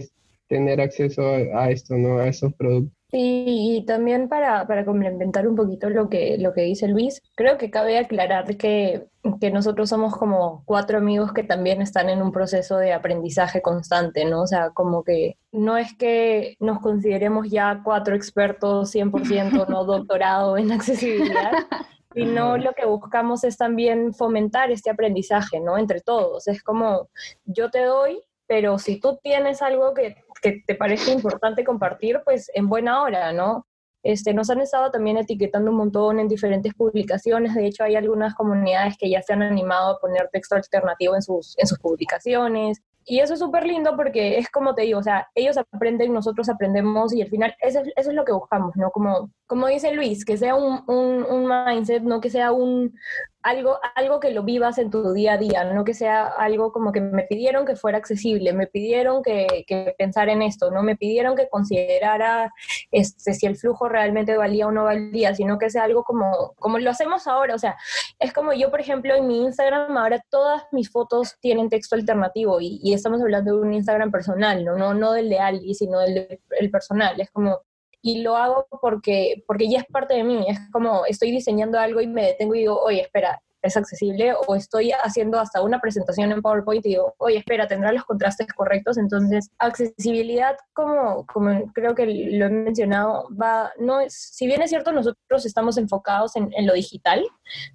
tener 0.49 0.81
acceso 0.81 1.23
a, 1.27 1.71
esto, 1.71 1.97
¿no? 1.97 2.19
A 2.19 2.29
esos 2.29 2.53
productos. 2.55 2.97
Y, 3.15 3.85
también 3.87 4.31
para, 4.31 4.67
para, 4.67 4.87
complementar 4.87 5.47
un 5.47 5.55
poquito 5.55 5.91
lo 5.91 6.09
que, 6.09 6.39
lo 6.39 6.55
que 6.55 6.63
dice 6.63 6.89
Luis, 6.89 7.23
creo 7.35 7.59
que 7.59 7.71
cabe 7.71 7.99
aclarar 7.99 8.57
que, 8.57 9.07
que, 9.39 9.51
nosotros 9.51 9.91
somos 9.91 10.17
como 10.17 10.63
cuatro 10.65 10.97
amigos 10.97 11.35
que 11.35 11.45
también 11.45 11.83
están 11.83 12.09
en 12.09 12.23
un 12.23 12.33
proceso 12.33 12.79
de 12.79 12.95
aprendizaje 12.95 13.61
constante, 13.61 14.25
¿no? 14.25 14.41
O 14.41 14.47
sea, 14.47 14.71
como 14.71 15.05
que 15.05 15.37
no 15.53 15.77
es 15.77 15.95
que 15.95 16.57
nos 16.59 16.81
consideremos 16.81 17.51
ya 17.51 17.83
cuatro 17.85 18.17
expertos 18.17 18.95
100%, 18.95 19.69
no 19.69 19.85
doctorado 19.85 20.57
en 20.57 20.73
accesibilidad, 20.73 21.53
sino 22.15 22.57
lo 22.57 22.73
que 22.73 22.87
buscamos 22.87 23.45
es 23.45 23.59
también 23.59 24.15
fomentar 24.15 24.71
este 24.71 24.89
aprendizaje, 24.89 25.61
¿no? 25.61 25.77
Entre 25.77 26.01
todos. 26.01 26.49
Es 26.49 26.63
como, 26.63 27.11
yo 27.45 27.71
te 27.71 27.85
doy, 27.85 28.23
pero 28.47 28.79
si 28.79 28.99
tú 29.01 29.19
tienes 29.23 29.61
algo 29.61 29.93
que 29.93 30.17
que 30.43 30.63
te 30.67 30.75
parece 30.75 31.13
importante 31.13 31.65
compartir, 31.65 32.21
pues 32.25 32.51
en 32.55 32.69
buena 32.69 33.03
hora, 33.03 33.33
¿no? 33.33 33.67
Este, 34.03 34.35
nos 34.35 34.51
han 34.51 34.61
estado 34.61 34.91
también 34.91 35.17
etiquetando 35.17 35.71
un 35.71 35.77
montón 35.77 36.19
en 36.19 36.27
diferentes 36.27 36.75
publicaciones. 36.75 37.55
De 37.55 37.67
hecho, 37.67 37.85
hay 37.85 37.95
algunas 37.95 38.35
comunidades 38.35 38.97
que 38.99 39.09
ya 39.09 39.23
se 39.23 39.33
han 39.33 39.43
animado 39.43 39.95
a 39.95 40.01
poner 40.01 40.29
texto 40.33 40.57
alternativo 40.57 41.15
en 41.15 41.23
sus, 41.23 41.55
en 41.59 41.69
sus 41.69 41.79
publicaciones. 41.79 42.83
Y 43.05 43.21
eso 43.21 43.35
es 43.35 43.41
súper 43.41 43.65
lindo 43.65 43.97
porque 43.97 44.39
es 44.39 44.49
como 44.51 44.75
te 44.75 44.83
digo, 44.83 44.99
o 44.99 45.03
sea, 45.03 45.29
ellos 45.35 45.57
aprenden, 45.57 46.13
nosotros 46.13 46.49
aprendemos 46.49 47.13
y 47.15 47.23
al 47.23 47.29
final 47.29 47.55
eso 47.61 47.81
es, 47.81 47.89
eso 47.97 48.11
es 48.11 48.17
lo 48.17 48.25
que 48.25 48.33
buscamos, 48.33 48.77
¿no? 48.77 48.91
Como, 48.91 49.31
como 49.47 49.67
dice 49.67 49.93
Luis, 49.93 50.25
que 50.25 50.37
sea 50.37 50.55
un, 50.55 50.85
un, 50.87 51.25
un 51.25 51.49
mindset, 51.67 52.03
no 52.03 52.21
que 52.21 52.31
sea 52.31 52.53
un, 52.53 52.95
algo, 53.43 53.79
algo 53.95 54.21
que 54.21 54.31
lo 54.31 54.43
vivas 54.43 54.79
en 54.79 54.91
tu 54.91 55.13
día 55.13 55.35
a 55.35 55.39
día, 55.39 55.65
no 55.65 55.85
que 55.85 55.95
sea 55.95 56.27
algo 56.27 56.73
como 56.73 56.93
que 56.93 57.01
me 57.01 57.25
pidieron 57.25 57.67
que 57.67 57.77
fuera 57.77 57.99
accesible, 57.99 58.53
me 58.53 58.67
pidieron 58.67 59.23
que, 59.23 59.65
que 59.67 59.95
pensara 59.99 60.33
en 60.33 60.43
esto, 60.43 60.71
no 60.71 60.83
me 60.83 60.97
pidieron 60.97 61.37
que 61.37 61.49
considerara 61.49 62.53
este, 62.91 63.35
si 63.35 63.47
el 63.47 63.57
flujo 63.57 63.89
realmente 63.89 64.37
valía 64.37 64.67
o 64.67 64.73
no 64.73 64.85
valía, 64.85 65.35
sino 65.35 65.59
que 65.59 65.71
sea 65.71 65.85
algo 65.85 66.05
como, 66.05 66.55
como 66.59 66.79
lo 66.79 66.91
hacemos 66.91 67.27
ahora. 67.27 67.55
O 67.55 67.59
sea, 67.59 67.77
es 68.19 68.33
como 68.33 68.53
yo, 68.53 68.71
por 68.71 68.81
ejemplo, 68.81 69.15
en 69.15 69.27
mi 69.27 69.43
Instagram 69.43 69.97
ahora 69.97 70.25
todas 70.31 70.65
mis 70.73 70.91
fotos 70.91 71.37
tienen 71.41 71.69
texto 71.69 71.97
alternativo 71.97 72.59
y, 72.61 72.93
estamos 72.93 73.23
hablando 73.23 73.57
de 73.57 73.63
un 73.63 73.73
Instagram 73.73 74.11
personal, 74.11 74.65
no, 74.65 74.77
no, 74.77 74.95
no 74.95 75.13
del 75.13 75.29
de 75.31 75.39
alguien, 75.39 75.75
sino 75.75 75.99
del, 76.01 76.39
del 76.51 76.71
personal. 76.71 77.21
Es 77.21 77.31
como 77.31 77.63
y 78.03 78.23
lo 78.23 78.37
hago 78.37 78.67
porque, 78.81 79.45
porque 79.47 79.71
ya 79.71 79.79
es 79.79 79.87
parte 79.87 80.15
de 80.15 80.25
mí, 80.25 80.45
es 80.49 80.59
como 80.73 81.07
estoy 81.07 81.31
diseñando 81.31 81.79
algo 81.79 82.01
y 82.01 82.09
me 82.09 82.27
detengo 82.27 82.55
y 82.55 82.61
digo, 82.61 82.79
oye, 82.83 83.03
espera, 83.03 83.41
es 83.63 83.77
accesible, 83.77 84.35
o 84.49 84.57
estoy 84.57 84.91
haciendo 84.91 85.39
hasta 85.39 85.63
una 85.63 85.81
presentación 85.81 86.33
en 86.33 86.43
PowerPoint 86.43 86.85
y 86.85 86.91
digo, 86.91 87.15
oye, 87.19 87.39
espera, 87.39 87.69
tendrá 87.69 87.93
los 87.93 88.05
contrastes 88.05 88.49
correctos, 88.53 88.99
entonces 88.99 89.51
accesibilidad, 89.59 90.57
como, 90.73 91.25
como 91.27 91.73
creo 91.73 91.95
que 91.95 92.07
lo 92.07 92.47
he 92.47 92.51
mencionado, 92.51 93.29
va, 93.41 93.73
no 93.79 94.01
es, 94.01 94.15
si 94.15 94.47
bien 94.47 94.63
es 94.63 94.71
cierto, 94.71 94.91
nosotros 94.91 95.47
estamos 95.47 95.79
enfocados 95.79 96.35
en, 96.35 96.53
en 96.57 96.67
lo 96.67 96.75
digital, 96.75 97.25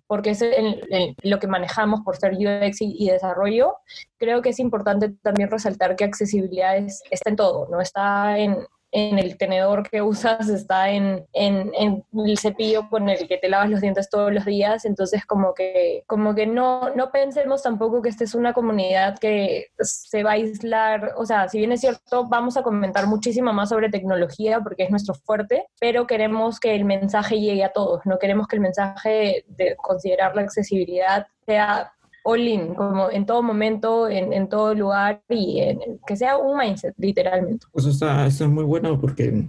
porque 0.08 0.32
es 0.32 0.42
en, 0.42 1.16
lo 1.24 1.40
que 1.40 1.48
manejamos 1.48 2.02
por 2.02 2.18
ser 2.18 2.34
UX 2.34 2.82
y, 2.82 3.08
desarrollo, 3.10 3.76
creo 4.18 4.42
que 4.42 4.50
es 4.50 4.60
importante 4.60 5.10
también 5.22 5.50
resaltar 5.50 5.96
que 5.96 6.04
accesibilidad 6.04 6.76
es, 6.76 7.02
está 7.10 7.30
en 7.30 7.36
todo, 7.38 7.68
¿no? 7.70 7.80
Está 7.80 8.38
en, 8.38 8.58
en 8.92 9.20
el 9.20 9.38
tenedor 9.38 9.90
que 9.90 10.02
usas, 10.02 10.50
está 10.50 10.90
en, 10.90 11.26
en, 11.34 11.72
el 12.14 12.38
cepillo 12.38 12.90
con 12.90 13.10
el 13.10 13.28
que 13.28 13.38
te 13.38 13.50
lavas 13.50 13.70
los 13.70 13.82
dientes 13.82 14.10
todos 14.10 14.34
los 14.34 14.46
días, 14.46 14.86
entonces 14.86 15.26
como 15.26 15.54
que, 15.54 16.04
como 16.08 16.34
que 16.34 16.48
no, 16.48 16.94
no 16.96 17.12
pensemos 17.12 17.64
tampoco 17.64 18.02
que 18.02 18.10
esta 18.10 18.24
es 18.24 18.34
una 18.34 18.54
comunidad 18.54 19.20
que 19.20 19.68
se 19.80 20.24
va 20.24 20.32
a 20.32 20.34
aislar, 20.34 21.14
o 21.18 21.26
sea, 21.26 21.50
si 21.50 21.58
bien 21.58 21.72
es 21.72 21.82
cierto, 21.82 22.28
vamos 22.28 22.58
a 22.58 22.64
comentar 22.64 23.08
muchísimo 23.08 23.52
más 23.54 23.70
sobre 23.70 23.90
tecnología 23.90 24.62
porque 24.62 24.84
es 24.84 24.90
nuestro 24.90 25.14
fuerte, 25.14 25.66
pero 25.80 26.08
queremos 26.08 26.60
que 26.60 26.76
el 26.76 26.86
mensaje 26.86 27.40
llegue 27.40 27.64
a 27.64 27.74
todos, 27.74 28.02
no 28.06 28.20
queremos 28.20 28.48
que 28.48 28.56
el 28.56 28.62
mensaje 28.62 29.46
de 29.48 29.76
considerar 29.76 30.36
la 30.36 30.44
accesibilidad 30.44 31.28
sea 31.46 31.94
all 32.28 32.76
como 32.76 33.10
en 33.10 33.26
todo 33.26 33.42
momento, 33.42 34.10
en, 34.10 34.34
en 34.34 34.50
todo 34.50 34.76
lugar 34.76 35.24
y 35.30 35.62
que 36.06 36.16
sea 36.18 36.38
un 36.38 36.58
mindset, 36.58 36.94
literalmente. 36.98 37.66
Pues 37.72 37.86
eso 37.86 38.26
es 38.26 38.42
muy 38.42 38.66
bueno 38.66 39.00
porque, 39.00 39.48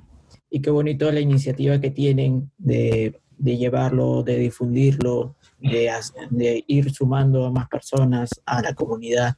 y 0.48 0.62
qué 0.62 0.70
bonito 0.70 1.10
la 1.10 1.20
iniciativa 1.20 1.80
que 1.80 1.90
tienen 1.90 2.50
de, 2.56 3.20
de 3.36 3.56
llevarlo, 3.56 4.22
de 4.22 4.36
difundirlo, 4.38 5.34
de, 5.60 5.90
de, 6.30 6.64
ir 6.68 6.92
sumando 6.92 7.46
a 7.46 7.50
más 7.50 7.68
personas 7.68 8.30
a 8.46 8.62
la 8.62 8.74
comunidad. 8.74 9.34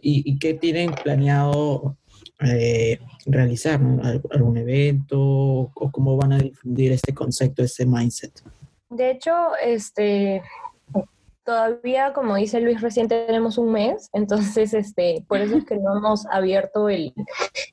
Y, 0.00 0.30
y 0.30 0.38
qué 0.38 0.54
tienen 0.54 0.92
planeado 0.92 1.96
eh, 2.40 2.98
realizar, 3.24 3.80
algún 4.30 4.58
evento 4.58 5.18
o 5.18 5.90
cómo 5.90 6.18
van 6.18 6.34
a 6.34 6.38
difundir 6.38 6.92
este 6.92 7.14
concepto, 7.14 7.62
este 7.62 7.86
mindset. 7.86 8.42
De 8.90 9.10
hecho, 9.10 9.32
este, 9.62 10.42
todavía, 11.46 12.12
como 12.12 12.34
dice 12.34 12.60
Luis, 12.60 12.80
recién 12.82 13.08
tenemos 13.08 13.56
un 13.56 13.72
mes, 13.72 14.10
entonces 14.12 14.74
este, 14.74 15.24
por 15.26 15.40
eso 15.40 15.56
es 15.56 15.64
que 15.64 15.76
no 15.76 15.96
hemos 15.96 16.26
abierto 16.26 16.90
el, 16.90 17.14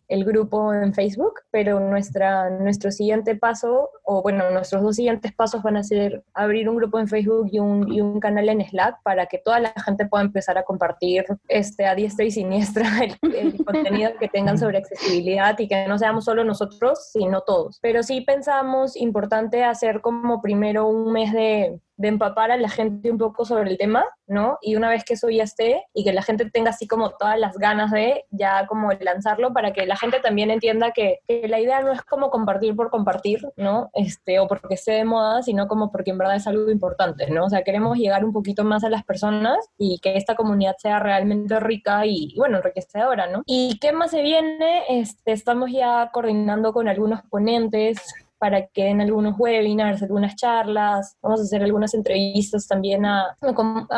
el 0.07 0.23
grupo 0.23 0.73
en 0.73 0.93
Facebook, 0.93 1.41
pero 1.51 1.79
nuestra, 1.79 2.49
nuestro 2.51 2.91
siguiente 2.91 3.35
paso, 3.35 3.89
o 4.03 4.21
bueno, 4.21 4.49
nuestros 4.51 4.83
dos 4.83 4.95
siguientes 4.95 5.33
pasos 5.33 5.63
van 5.63 5.77
a 5.77 5.83
ser 5.83 6.23
abrir 6.33 6.69
un 6.69 6.77
grupo 6.77 6.99
en 6.99 7.07
Facebook 7.07 7.49
y 7.51 7.59
un, 7.59 7.91
y 7.91 7.99
un 7.99 8.19
canal 8.19 8.47
en 8.47 8.65
Slack 8.65 9.01
para 9.03 9.25
que 9.25 9.39
toda 9.39 9.59
la 9.59 9.73
gente 9.83 10.05
pueda 10.05 10.23
empezar 10.23 10.57
a 10.57 10.63
compartir 10.63 11.25
este, 11.47 11.85
a 11.85 11.95
diestra 11.95 12.25
y 12.25 12.31
siniestra 12.31 12.87
el, 13.21 13.65
contenido 13.65 14.11
que 14.19 14.27
tengan 14.27 14.57
sobre 14.57 14.77
accesibilidad 14.77 15.57
y 15.57 15.67
que 15.67 15.87
no 15.87 15.97
seamos 15.97 16.25
solo 16.25 16.43
nosotros, 16.43 17.09
sino 17.11 17.41
todos. 17.41 17.79
Pero 17.81 18.03
sí 18.03 18.21
pensamos 18.21 18.95
importante 18.95 19.63
hacer 19.63 20.01
como 20.01 20.41
primero 20.41 20.87
un 20.87 21.11
mes 21.11 21.33
de 21.33 21.79
de 21.97 22.07
empapar 22.07 22.51
a 22.51 22.57
la 22.57 22.69
gente 22.69 23.11
un 23.11 23.17
poco 23.17 23.45
sobre 23.45 23.69
el 23.69 23.77
tema, 23.77 24.05
¿no? 24.27 24.57
Y 24.61 24.75
una 24.75 24.89
vez 24.89 25.03
que 25.03 25.13
eso 25.13 25.29
ya 25.29 25.43
esté 25.43 25.85
y 25.93 26.03
que 26.03 26.13
la 26.13 26.21
gente 26.21 26.49
tenga 26.49 26.71
así 26.71 26.87
como 26.87 27.11
todas 27.11 27.37
las 27.39 27.57
ganas 27.57 27.91
de 27.91 28.25
ya 28.31 28.65
como 28.67 28.91
lanzarlo 28.91 29.53
para 29.53 29.73
que 29.73 29.85
la 29.85 29.95
gente 29.95 30.19
también 30.19 30.51
entienda 30.51 30.91
que, 30.91 31.19
la 31.27 31.59
idea 31.59 31.81
no 31.81 31.91
es 31.91 32.01
como 32.01 32.29
compartir 32.29 32.75
por 32.75 32.89
compartir, 32.89 33.41
¿no? 33.57 33.89
Este, 33.93 34.39
o 34.39 34.47
porque 34.47 34.75
esté 34.75 34.93
de 34.93 35.05
moda, 35.05 35.43
sino 35.43 35.67
como 35.67 35.91
porque 35.91 36.11
en 36.11 36.17
verdad 36.17 36.35
es 36.35 36.47
algo 36.47 36.69
importante, 36.71 37.29
¿no? 37.29 37.45
O 37.45 37.49
sea, 37.49 37.63
queremos 37.63 37.97
llegar 37.97 38.23
un 38.23 38.33
poquito 38.33 38.63
más 38.63 38.83
a 38.83 38.89
las 38.89 39.03
personas 39.03 39.57
y 39.77 39.99
que 39.99 40.15
esta 40.17 40.35
comunidad 40.35 40.75
sea 40.77 40.99
realmente 40.99 41.59
rica 41.59 42.05
y, 42.05 42.33
bueno, 42.37 42.57
enriquecedora, 42.57 43.27
¿no? 43.27 43.43
¿Y 43.45 43.77
qué 43.79 43.91
más 43.91 44.11
se 44.11 44.21
viene? 44.21 44.83
Este, 44.89 45.31
estamos 45.31 45.71
ya 45.71 46.09
coordinando 46.13 46.73
con 46.73 46.87
algunos 46.87 47.21
ponentes 47.29 48.13
para 48.43 48.67
que 48.67 48.83
den 48.83 48.99
algunos 48.99 49.39
webinars, 49.39 50.03
algunas 50.03 50.35
charlas, 50.35 51.17
vamos 51.21 51.39
a 51.39 51.43
hacer 51.43 51.63
algunas 51.63 51.93
entrevistas 51.93 52.67
también 52.67 53.05
a, 53.05 53.37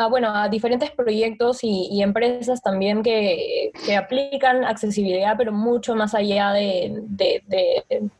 bueno, 0.08 0.28
a 0.32 0.48
diferentes 0.48 0.92
proyectos 0.92 1.64
y, 1.64 2.00
empresas 2.00 2.62
también 2.62 3.02
que, 3.02 3.72
que, 3.84 3.96
aplican 3.96 4.64
accesibilidad, 4.64 5.34
pero 5.36 5.50
mucho 5.50 5.96
más 5.96 6.14
allá 6.14 6.52
de, 6.52 6.94
de, 7.08 7.42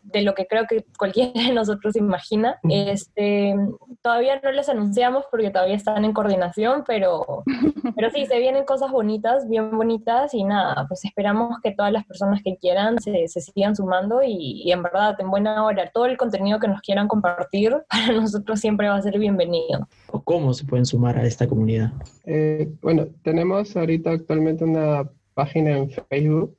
de, 0.02 0.22
lo 0.22 0.34
que 0.34 0.48
creo 0.48 0.66
que 0.66 0.84
cualquiera 0.98 1.30
de 1.40 1.52
nosotros 1.52 1.94
imagina. 1.94 2.58
Este, 2.68 3.54
todavía 4.02 4.40
no 4.42 4.50
les 4.50 4.68
anunciamos 4.68 5.26
porque 5.30 5.50
todavía 5.50 5.76
están 5.76 6.04
en 6.04 6.12
coordinación, 6.12 6.82
pero, 6.88 7.44
pero 7.94 8.10
sí, 8.10 8.26
se 8.26 8.40
vienen 8.40 8.64
cosas 8.64 8.90
bonitas, 8.90 9.48
bien 9.48 9.76
bonitas 9.76 10.34
y 10.34 10.42
nada, 10.42 10.86
pues 10.88 11.04
esperamos 11.04 11.60
que 11.62 11.70
todas 11.70 11.92
las 11.92 12.04
personas 12.04 12.42
que 12.42 12.56
quieran 12.56 12.98
se, 12.98 13.28
se 13.28 13.40
sigan 13.40 13.76
sumando 13.76 14.24
y, 14.24 14.62
y 14.64 14.72
en 14.72 14.82
verdad, 14.82 15.14
en 15.20 15.30
buena 15.30 15.64
hora, 15.64 15.88
todo 15.92 16.06
el 16.06 16.15
contenido 16.16 16.58
que 16.58 16.68
nos 16.68 16.80
quieran 16.80 17.08
compartir, 17.08 17.74
para 17.90 18.12
nosotros 18.12 18.60
siempre 18.60 18.88
va 18.88 18.96
a 18.96 19.02
ser 19.02 19.18
bienvenido. 19.18 19.88
¿O 20.08 20.22
cómo 20.22 20.54
se 20.54 20.64
pueden 20.64 20.86
sumar 20.86 21.18
a 21.18 21.26
esta 21.26 21.46
comunidad? 21.46 21.92
Eh, 22.24 22.70
bueno, 22.82 23.06
tenemos 23.22 23.76
ahorita 23.76 24.10
actualmente 24.10 24.64
una 24.64 25.10
página 25.34 25.76
en 25.76 25.90
Facebook 25.90 26.56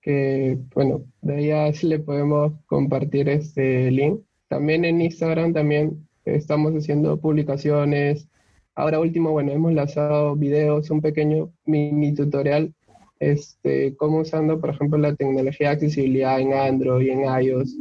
que, 0.00 0.58
bueno, 0.74 1.02
de 1.20 1.52
ahí 1.54 1.72
le 1.82 1.98
podemos 1.98 2.52
compartir 2.66 3.28
este 3.28 3.90
link. 3.90 4.20
También 4.48 4.84
en 4.84 5.00
Instagram 5.00 5.52
también 5.52 6.08
estamos 6.24 6.72
haciendo 6.72 7.20
publicaciones. 7.20 8.28
Ahora 8.74 9.00
último, 9.00 9.32
bueno, 9.32 9.52
hemos 9.52 9.72
lanzado 9.72 10.36
videos, 10.36 10.90
un 10.90 11.00
pequeño 11.00 11.52
mini 11.66 12.14
tutorial, 12.14 12.72
este, 13.18 13.94
cómo 13.96 14.20
usando, 14.20 14.60
por 14.60 14.70
ejemplo, 14.70 14.98
la 14.98 15.14
tecnología 15.14 15.68
de 15.68 15.74
accesibilidad 15.74 16.40
en 16.40 16.54
Android 16.54 17.06
y 17.06 17.10
en 17.10 17.44
iOS 17.44 17.76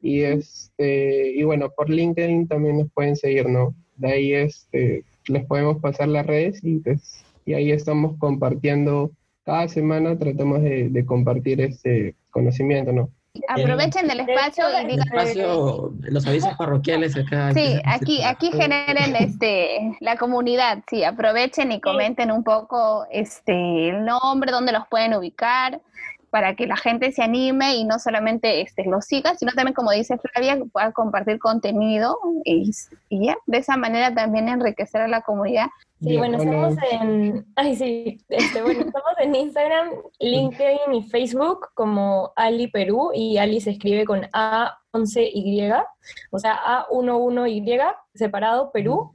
y, 0.00 0.22
este, 0.22 1.32
y 1.32 1.42
bueno, 1.42 1.70
por 1.70 1.90
LinkedIn 1.90 2.48
también 2.48 2.78
nos 2.78 2.90
pueden 2.92 3.16
seguir, 3.16 3.48
¿no? 3.48 3.74
De 3.96 4.12
ahí 4.12 4.34
este, 4.34 5.04
les 5.26 5.44
podemos 5.46 5.80
pasar 5.80 6.08
las 6.08 6.26
redes 6.26 6.62
y, 6.62 6.78
pues, 6.78 7.24
y 7.44 7.54
ahí 7.54 7.72
estamos 7.72 8.16
compartiendo, 8.18 9.10
cada 9.44 9.68
semana 9.68 10.18
tratamos 10.18 10.62
de, 10.62 10.88
de 10.88 11.06
compartir 11.06 11.60
este 11.60 12.14
conocimiento, 12.30 12.92
¿no? 12.92 13.10
Aprovechen 13.46 14.10
el 14.10 14.20
espacio 14.20 14.64
y 14.82 14.86
digan. 14.86 15.06
Espacio, 15.06 15.92
los 16.00 16.26
avisos 16.26 16.54
parroquiales 16.56 17.16
acá. 17.16 17.52
Sí, 17.52 17.80
aquí, 17.84 18.22
aquí 18.24 18.50
generen 18.50 19.14
este, 19.16 19.96
la 20.00 20.16
comunidad, 20.16 20.82
sí, 20.88 21.04
aprovechen 21.04 21.70
y 21.72 21.80
comenten 21.80 22.32
un 22.32 22.42
poco 22.42 23.06
este, 23.10 23.90
el 23.90 24.04
nombre, 24.04 24.50
dónde 24.50 24.72
los 24.72 24.86
pueden 24.88 25.14
ubicar, 25.14 25.80
para 26.30 26.54
que 26.54 26.66
la 26.66 26.76
gente 26.76 27.12
se 27.12 27.22
anime 27.22 27.76
y 27.76 27.84
no 27.84 27.98
solamente 27.98 28.60
este, 28.60 28.84
lo 28.84 29.00
siga, 29.00 29.34
sino 29.34 29.52
también, 29.52 29.74
como 29.74 29.90
dice 29.90 30.18
Flavia, 30.18 30.56
que 30.56 30.64
pueda 30.66 30.92
compartir 30.92 31.38
contenido 31.38 32.18
y, 32.44 32.70
ya, 33.10 33.36
de 33.46 33.58
esa 33.58 33.76
manera 33.76 34.14
también 34.14 34.48
enriquecer 34.48 35.02
a 35.02 35.08
la 35.08 35.22
comunidad. 35.22 35.66
Sí, 36.00 36.16
bueno, 36.16 36.38
estamos 36.38 36.76
en, 36.92 37.46
ay, 37.56 37.74
sí, 37.74 38.24
este, 38.28 38.62
bueno, 38.62 38.80
estamos 38.82 39.12
en 39.18 39.34
Instagram, 39.34 39.90
LinkedIn 40.20 40.94
y 40.94 41.02
Facebook 41.08 41.68
como 41.74 42.32
Ali 42.36 42.68
Perú 42.68 43.10
y 43.12 43.38
Ali 43.38 43.60
se 43.60 43.70
escribe 43.70 44.04
con 44.04 44.22
A11Y, 44.22 45.84
o 46.30 46.38
sea, 46.38 46.60
A11Y 46.88 47.94
separado 48.14 48.70
Perú. 48.70 49.12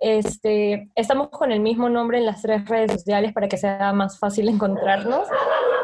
Este, 0.00 0.90
estamos 0.94 1.28
con 1.28 1.50
el 1.50 1.60
mismo 1.60 1.88
nombre 1.88 2.18
en 2.18 2.26
las 2.26 2.42
tres 2.42 2.68
redes 2.68 2.92
sociales 2.92 3.32
para 3.32 3.48
que 3.48 3.56
sea 3.56 3.92
más 3.92 4.18
fácil 4.18 4.48
encontrarnos. 4.48 5.26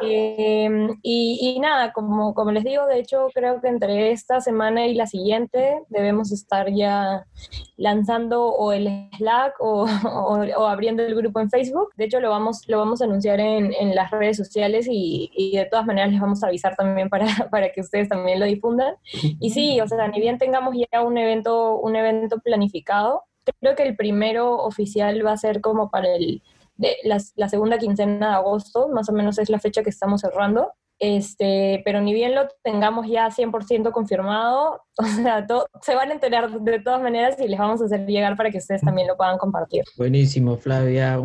Em, 0.06 0.98
y, 1.02 1.58
nada, 1.60 1.92
como, 1.92 2.34
les 2.52 2.64
digo, 2.64 2.86
de 2.86 2.98
hecho 2.98 3.28
creo 3.32 3.60
que 3.60 3.68
entre 3.68 4.10
esta 4.10 4.40
semana 4.40 4.86
y 4.86 4.94
la 4.94 5.06
siguiente 5.06 5.80
debemos 5.88 6.30
estar 6.30 6.70
ya 6.70 7.26
lanzando 7.76 8.46
o 8.46 8.72
el 8.72 9.08
Slack 9.16 9.54
o, 9.60 9.86
abriendo 10.68 11.02
el 11.02 11.14
grupo 11.14 11.40
en 11.40 11.50
Facebook. 11.50 11.92
De 11.96 12.04
hecho 12.04 12.20
lo 12.20 12.30
vamos, 12.30 12.68
lo 12.68 12.78
vamos 12.78 13.00
a 13.00 13.04
anunciar 13.06 13.40
en, 13.40 13.72
en 13.72 13.94
las 13.94 14.10
redes 14.10 14.36
sociales 14.36 14.86
y, 14.90 15.30
y, 15.34 15.56
de 15.56 15.64
todas 15.66 15.86
maneras 15.86 16.12
les 16.12 16.20
vamos 16.20 16.42
a 16.44 16.48
avisar 16.48 16.76
también 16.76 17.08
para, 17.08 17.26
para 17.50 17.70
que 17.70 17.80
ustedes 17.80 18.08
también 18.08 18.40
lo 18.40 18.46
difundan. 18.46 18.94
Y 19.40 19.50
sí, 19.50 19.80
o 19.80 19.88
sea, 19.88 20.06
ni 20.08 20.20
bien 20.20 20.38
tengamos 20.38 20.74
ya 20.92 21.02
un 21.02 21.16
evento, 21.16 21.78
un 21.78 21.96
evento 21.96 22.40
planificado, 22.40 23.22
creo 23.60 23.74
que 23.74 23.82
el 23.82 23.96
primero 23.96 24.56
oficial 24.56 25.24
va 25.24 25.32
a 25.32 25.36
ser 25.36 25.60
como 25.60 25.90
para 25.90 26.14
el, 26.14 26.42
de, 26.76 26.96
la, 27.04 27.48
segunda 27.48 27.78
quincena 27.78 28.28
de 28.28 28.34
agosto, 28.34 28.88
más 28.88 29.08
o 29.08 29.12
menos 29.12 29.38
es 29.38 29.50
la 29.50 29.58
fecha 29.58 29.82
que 29.82 29.90
estamos 29.90 30.20
cerrando. 30.20 30.72
Este, 31.00 31.82
pero 31.84 32.00
ni 32.00 32.14
bien 32.14 32.36
lo 32.36 32.46
tengamos 32.62 33.08
ya 33.08 33.28
100% 33.28 33.90
confirmado, 33.90 34.80
o 34.96 35.04
sea, 35.04 35.44
se 35.82 35.94
van 35.94 36.10
a 36.10 36.14
enterar 36.14 36.60
de 36.60 36.80
todas 36.80 37.02
maneras 37.02 37.36
y 37.40 37.48
les 37.48 37.58
vamos 37.58 37.82
a 37.82 37.86
hacer 37.86 38.06
llegar 38.06 38.36
para 38.36 38.50
que 38.50 38.58
ustedes 38.58 38.80
también 38.80 39.08
lo 39.08 39.16
puedan 39.16 39.36
compartir. 39.36 39.82
Buenísimo, 39.98 40.56
Flavia. 40.56 41.18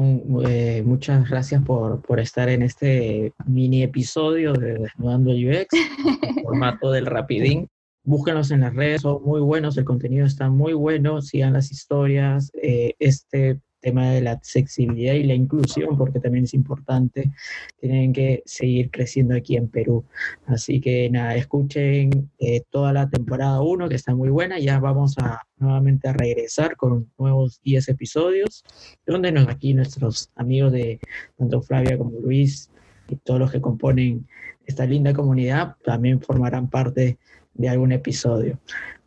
Eh, 0.47 0.82
muchas 0.84 1.29
gracias 1.29 1.63
por, 1.63 2.01
por, 2.01 2.19
estar 2.19 2.49
en 2.49 2.63
este 2.63 3.32
mini 3.45 3.84
episodio 3.84 4.53
de 4.53 4.73
Desnudando 4.73 5.32
UX, 5.32 5.67
formato 6.43 6.89
del 6.91 7.05
Rapidín. 7.05 7.69
Búsquenlos 8.10 8.50
en 8.50 8.62
las 8.62 8.74
redes, 8.74 9.04
son 9.04 9.22
muy 9.22 9.39
buenos, 9.39 9.78
el 9.78 9.86
contenido 9.86 10.26
está 10.26 10.50
muy 10.50 10.74
bueno, 10.74 11.22
sigan 11.22 11.54
las 11.54 11.72
historias. 11.72 12.52
Eh, 12.60 12.95
este 12.98 13.60
tema 13.82 14.10
de 14.10 14.22
la 14.22 14.32
accesibilidad 14.32 15.13
y 15.13 15.26
la 15.26 15.36
inclusión, 15.36 15.95
porque 15.95 16.19
también 16.19 16.45
es 16.45 16.56
importante, 16.56 17.32
tienen 17.80 18.12
que 18.12 18.41
seguir 18.48 18.89
creciendo 18.89 19.36
aquí 19.36 19.58
en 19.58 19.67
Perú. 19.67 20.06
Así 20.48 20.82
que 20.82 21.08
nada, 21.12 21.36
escuchen 21.36 22.32
eh, 22.39 22.63
toda 22.72 22.93
la 22.93 23.08
temporada 23.08 23.62
1, 23.62 23.88
que 23.88 23.95
está 23.95 24.15
muy 24.15 24.30
buena, 24.30 24.58
ya 24.58 24.80
vamos 24.80 25.15
a 25.19 25.43
nuevamente 25.58 26.10
a 26.10 26.13
regresar 26.13 26.78
con 26.78 27.12
nuevos 27.19 27.62
10 27.62 27.89
episodios, 27.89 28.63
donde 29.06 29.32
nos, 29.32 29.48
aquí 29.50 29.76
nuestros 29.76 30.32
amigos 30.36 30.72
de 30.72 31.00
tanto 31.38 31.62
Flavia 31.62 31.95
como 31.95 32.19
Luis 32.22 32.72
y 33.08 33.17
todos 33.17 33.39
los 33.39 33.52
que 33.52 33.62
componen 33.62 34.28
esta 34.65 34.88
linda 34.88 35.13
comunidad 35.13 35.76
también 35.84 36.19
formarán 36.19 36.72
parte 36.72 37.19
de 37.60 37.69
algún 37.69 37.91
episodio. 37.91 38.58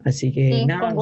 Así 0.04 0.32
que 0.32 0.50
sí, 0.52 0.66
nada, 0.66 0.92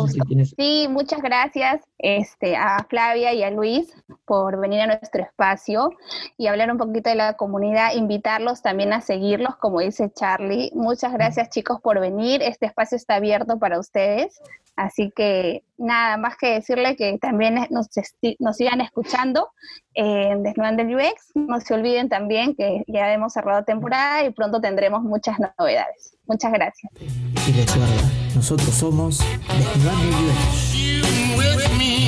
sí, 0.57 0.87
muchas 0.91 1.23
gracias 1.23 1.83
este, 1.99 2.55
a 2.55 2.85
Flavia 2.89 3.33
y 3.33 3.43
a 3.43 3.51
Luis 3.51 3.95
por 4.27 4.61
venir 4.61 4.81
a 4.81 4.87
nuestro 4.87 5.23
espacio 5.23 5.91
y 6.37 6.49
hablar 6.49 6.71
un 6.71 6.77
poquito 6.77 7.09
de 7.09 7.17
la 7.17 7.33
comunidad, 7.33 7.95
invitarlos 7.95 8.61
también 8.61 8.93
a 8.93 9.01
seguirlos, 9.01 9.57
como 9.57 9.81
dice 9.81 10.13
Charlie. 10.13 10.71
Muchas 10.75 11.15
gracias 11.15 11.49
chicos 11.49 11.81
por 11.81 11.99
venir, 11.99 12.43
este 12.43 12.67
espacio 12.67 12.97
está 12.97 13.15
abierto 13.15 13.59
para 13.59 13.81
ustedes, 13.81 14.39
así 14.81 15.12
que 15.14 15.62
nada 15.77 16.16
más 16.16 16.37
que 16.37 16.55
decirle 16.55 16.97
que 16.97 17.19
también 17.19 17.66
nos, 17.71 17.88
nos 18.38 18.57
sigan 18.57 18.81
escuchando 18.81 19.51
en 19.95 20.43
Desnudando 20.43 20.83
el 20.83 20.95
UX, 20.95 21.33
no 21.35 21.61
se 21.61 21.75
olviden 21.75 22.09
también 22.09 22.55
que 22.55 22.83
ya 22.87 23.12
hemos 23.12 23.33
cerrado 23.33 23.64
temporada 23.64 24.25
y 24.25 24.31
pronto 24.31 24.61
tendremos 24.61 25.03
muchas 25.03 25.37
novedades. 25.59 26.16
Muchas 26.27 26.53
gracias. 26.53 26.93
Y 27.47 27.53
recuerda, 27.53 28.11
nosotros 28.35 28.71
somos 28.71 29.19
Desnudando 29.59 30.03
el 30.09 30.14
UX. 30.27 32.00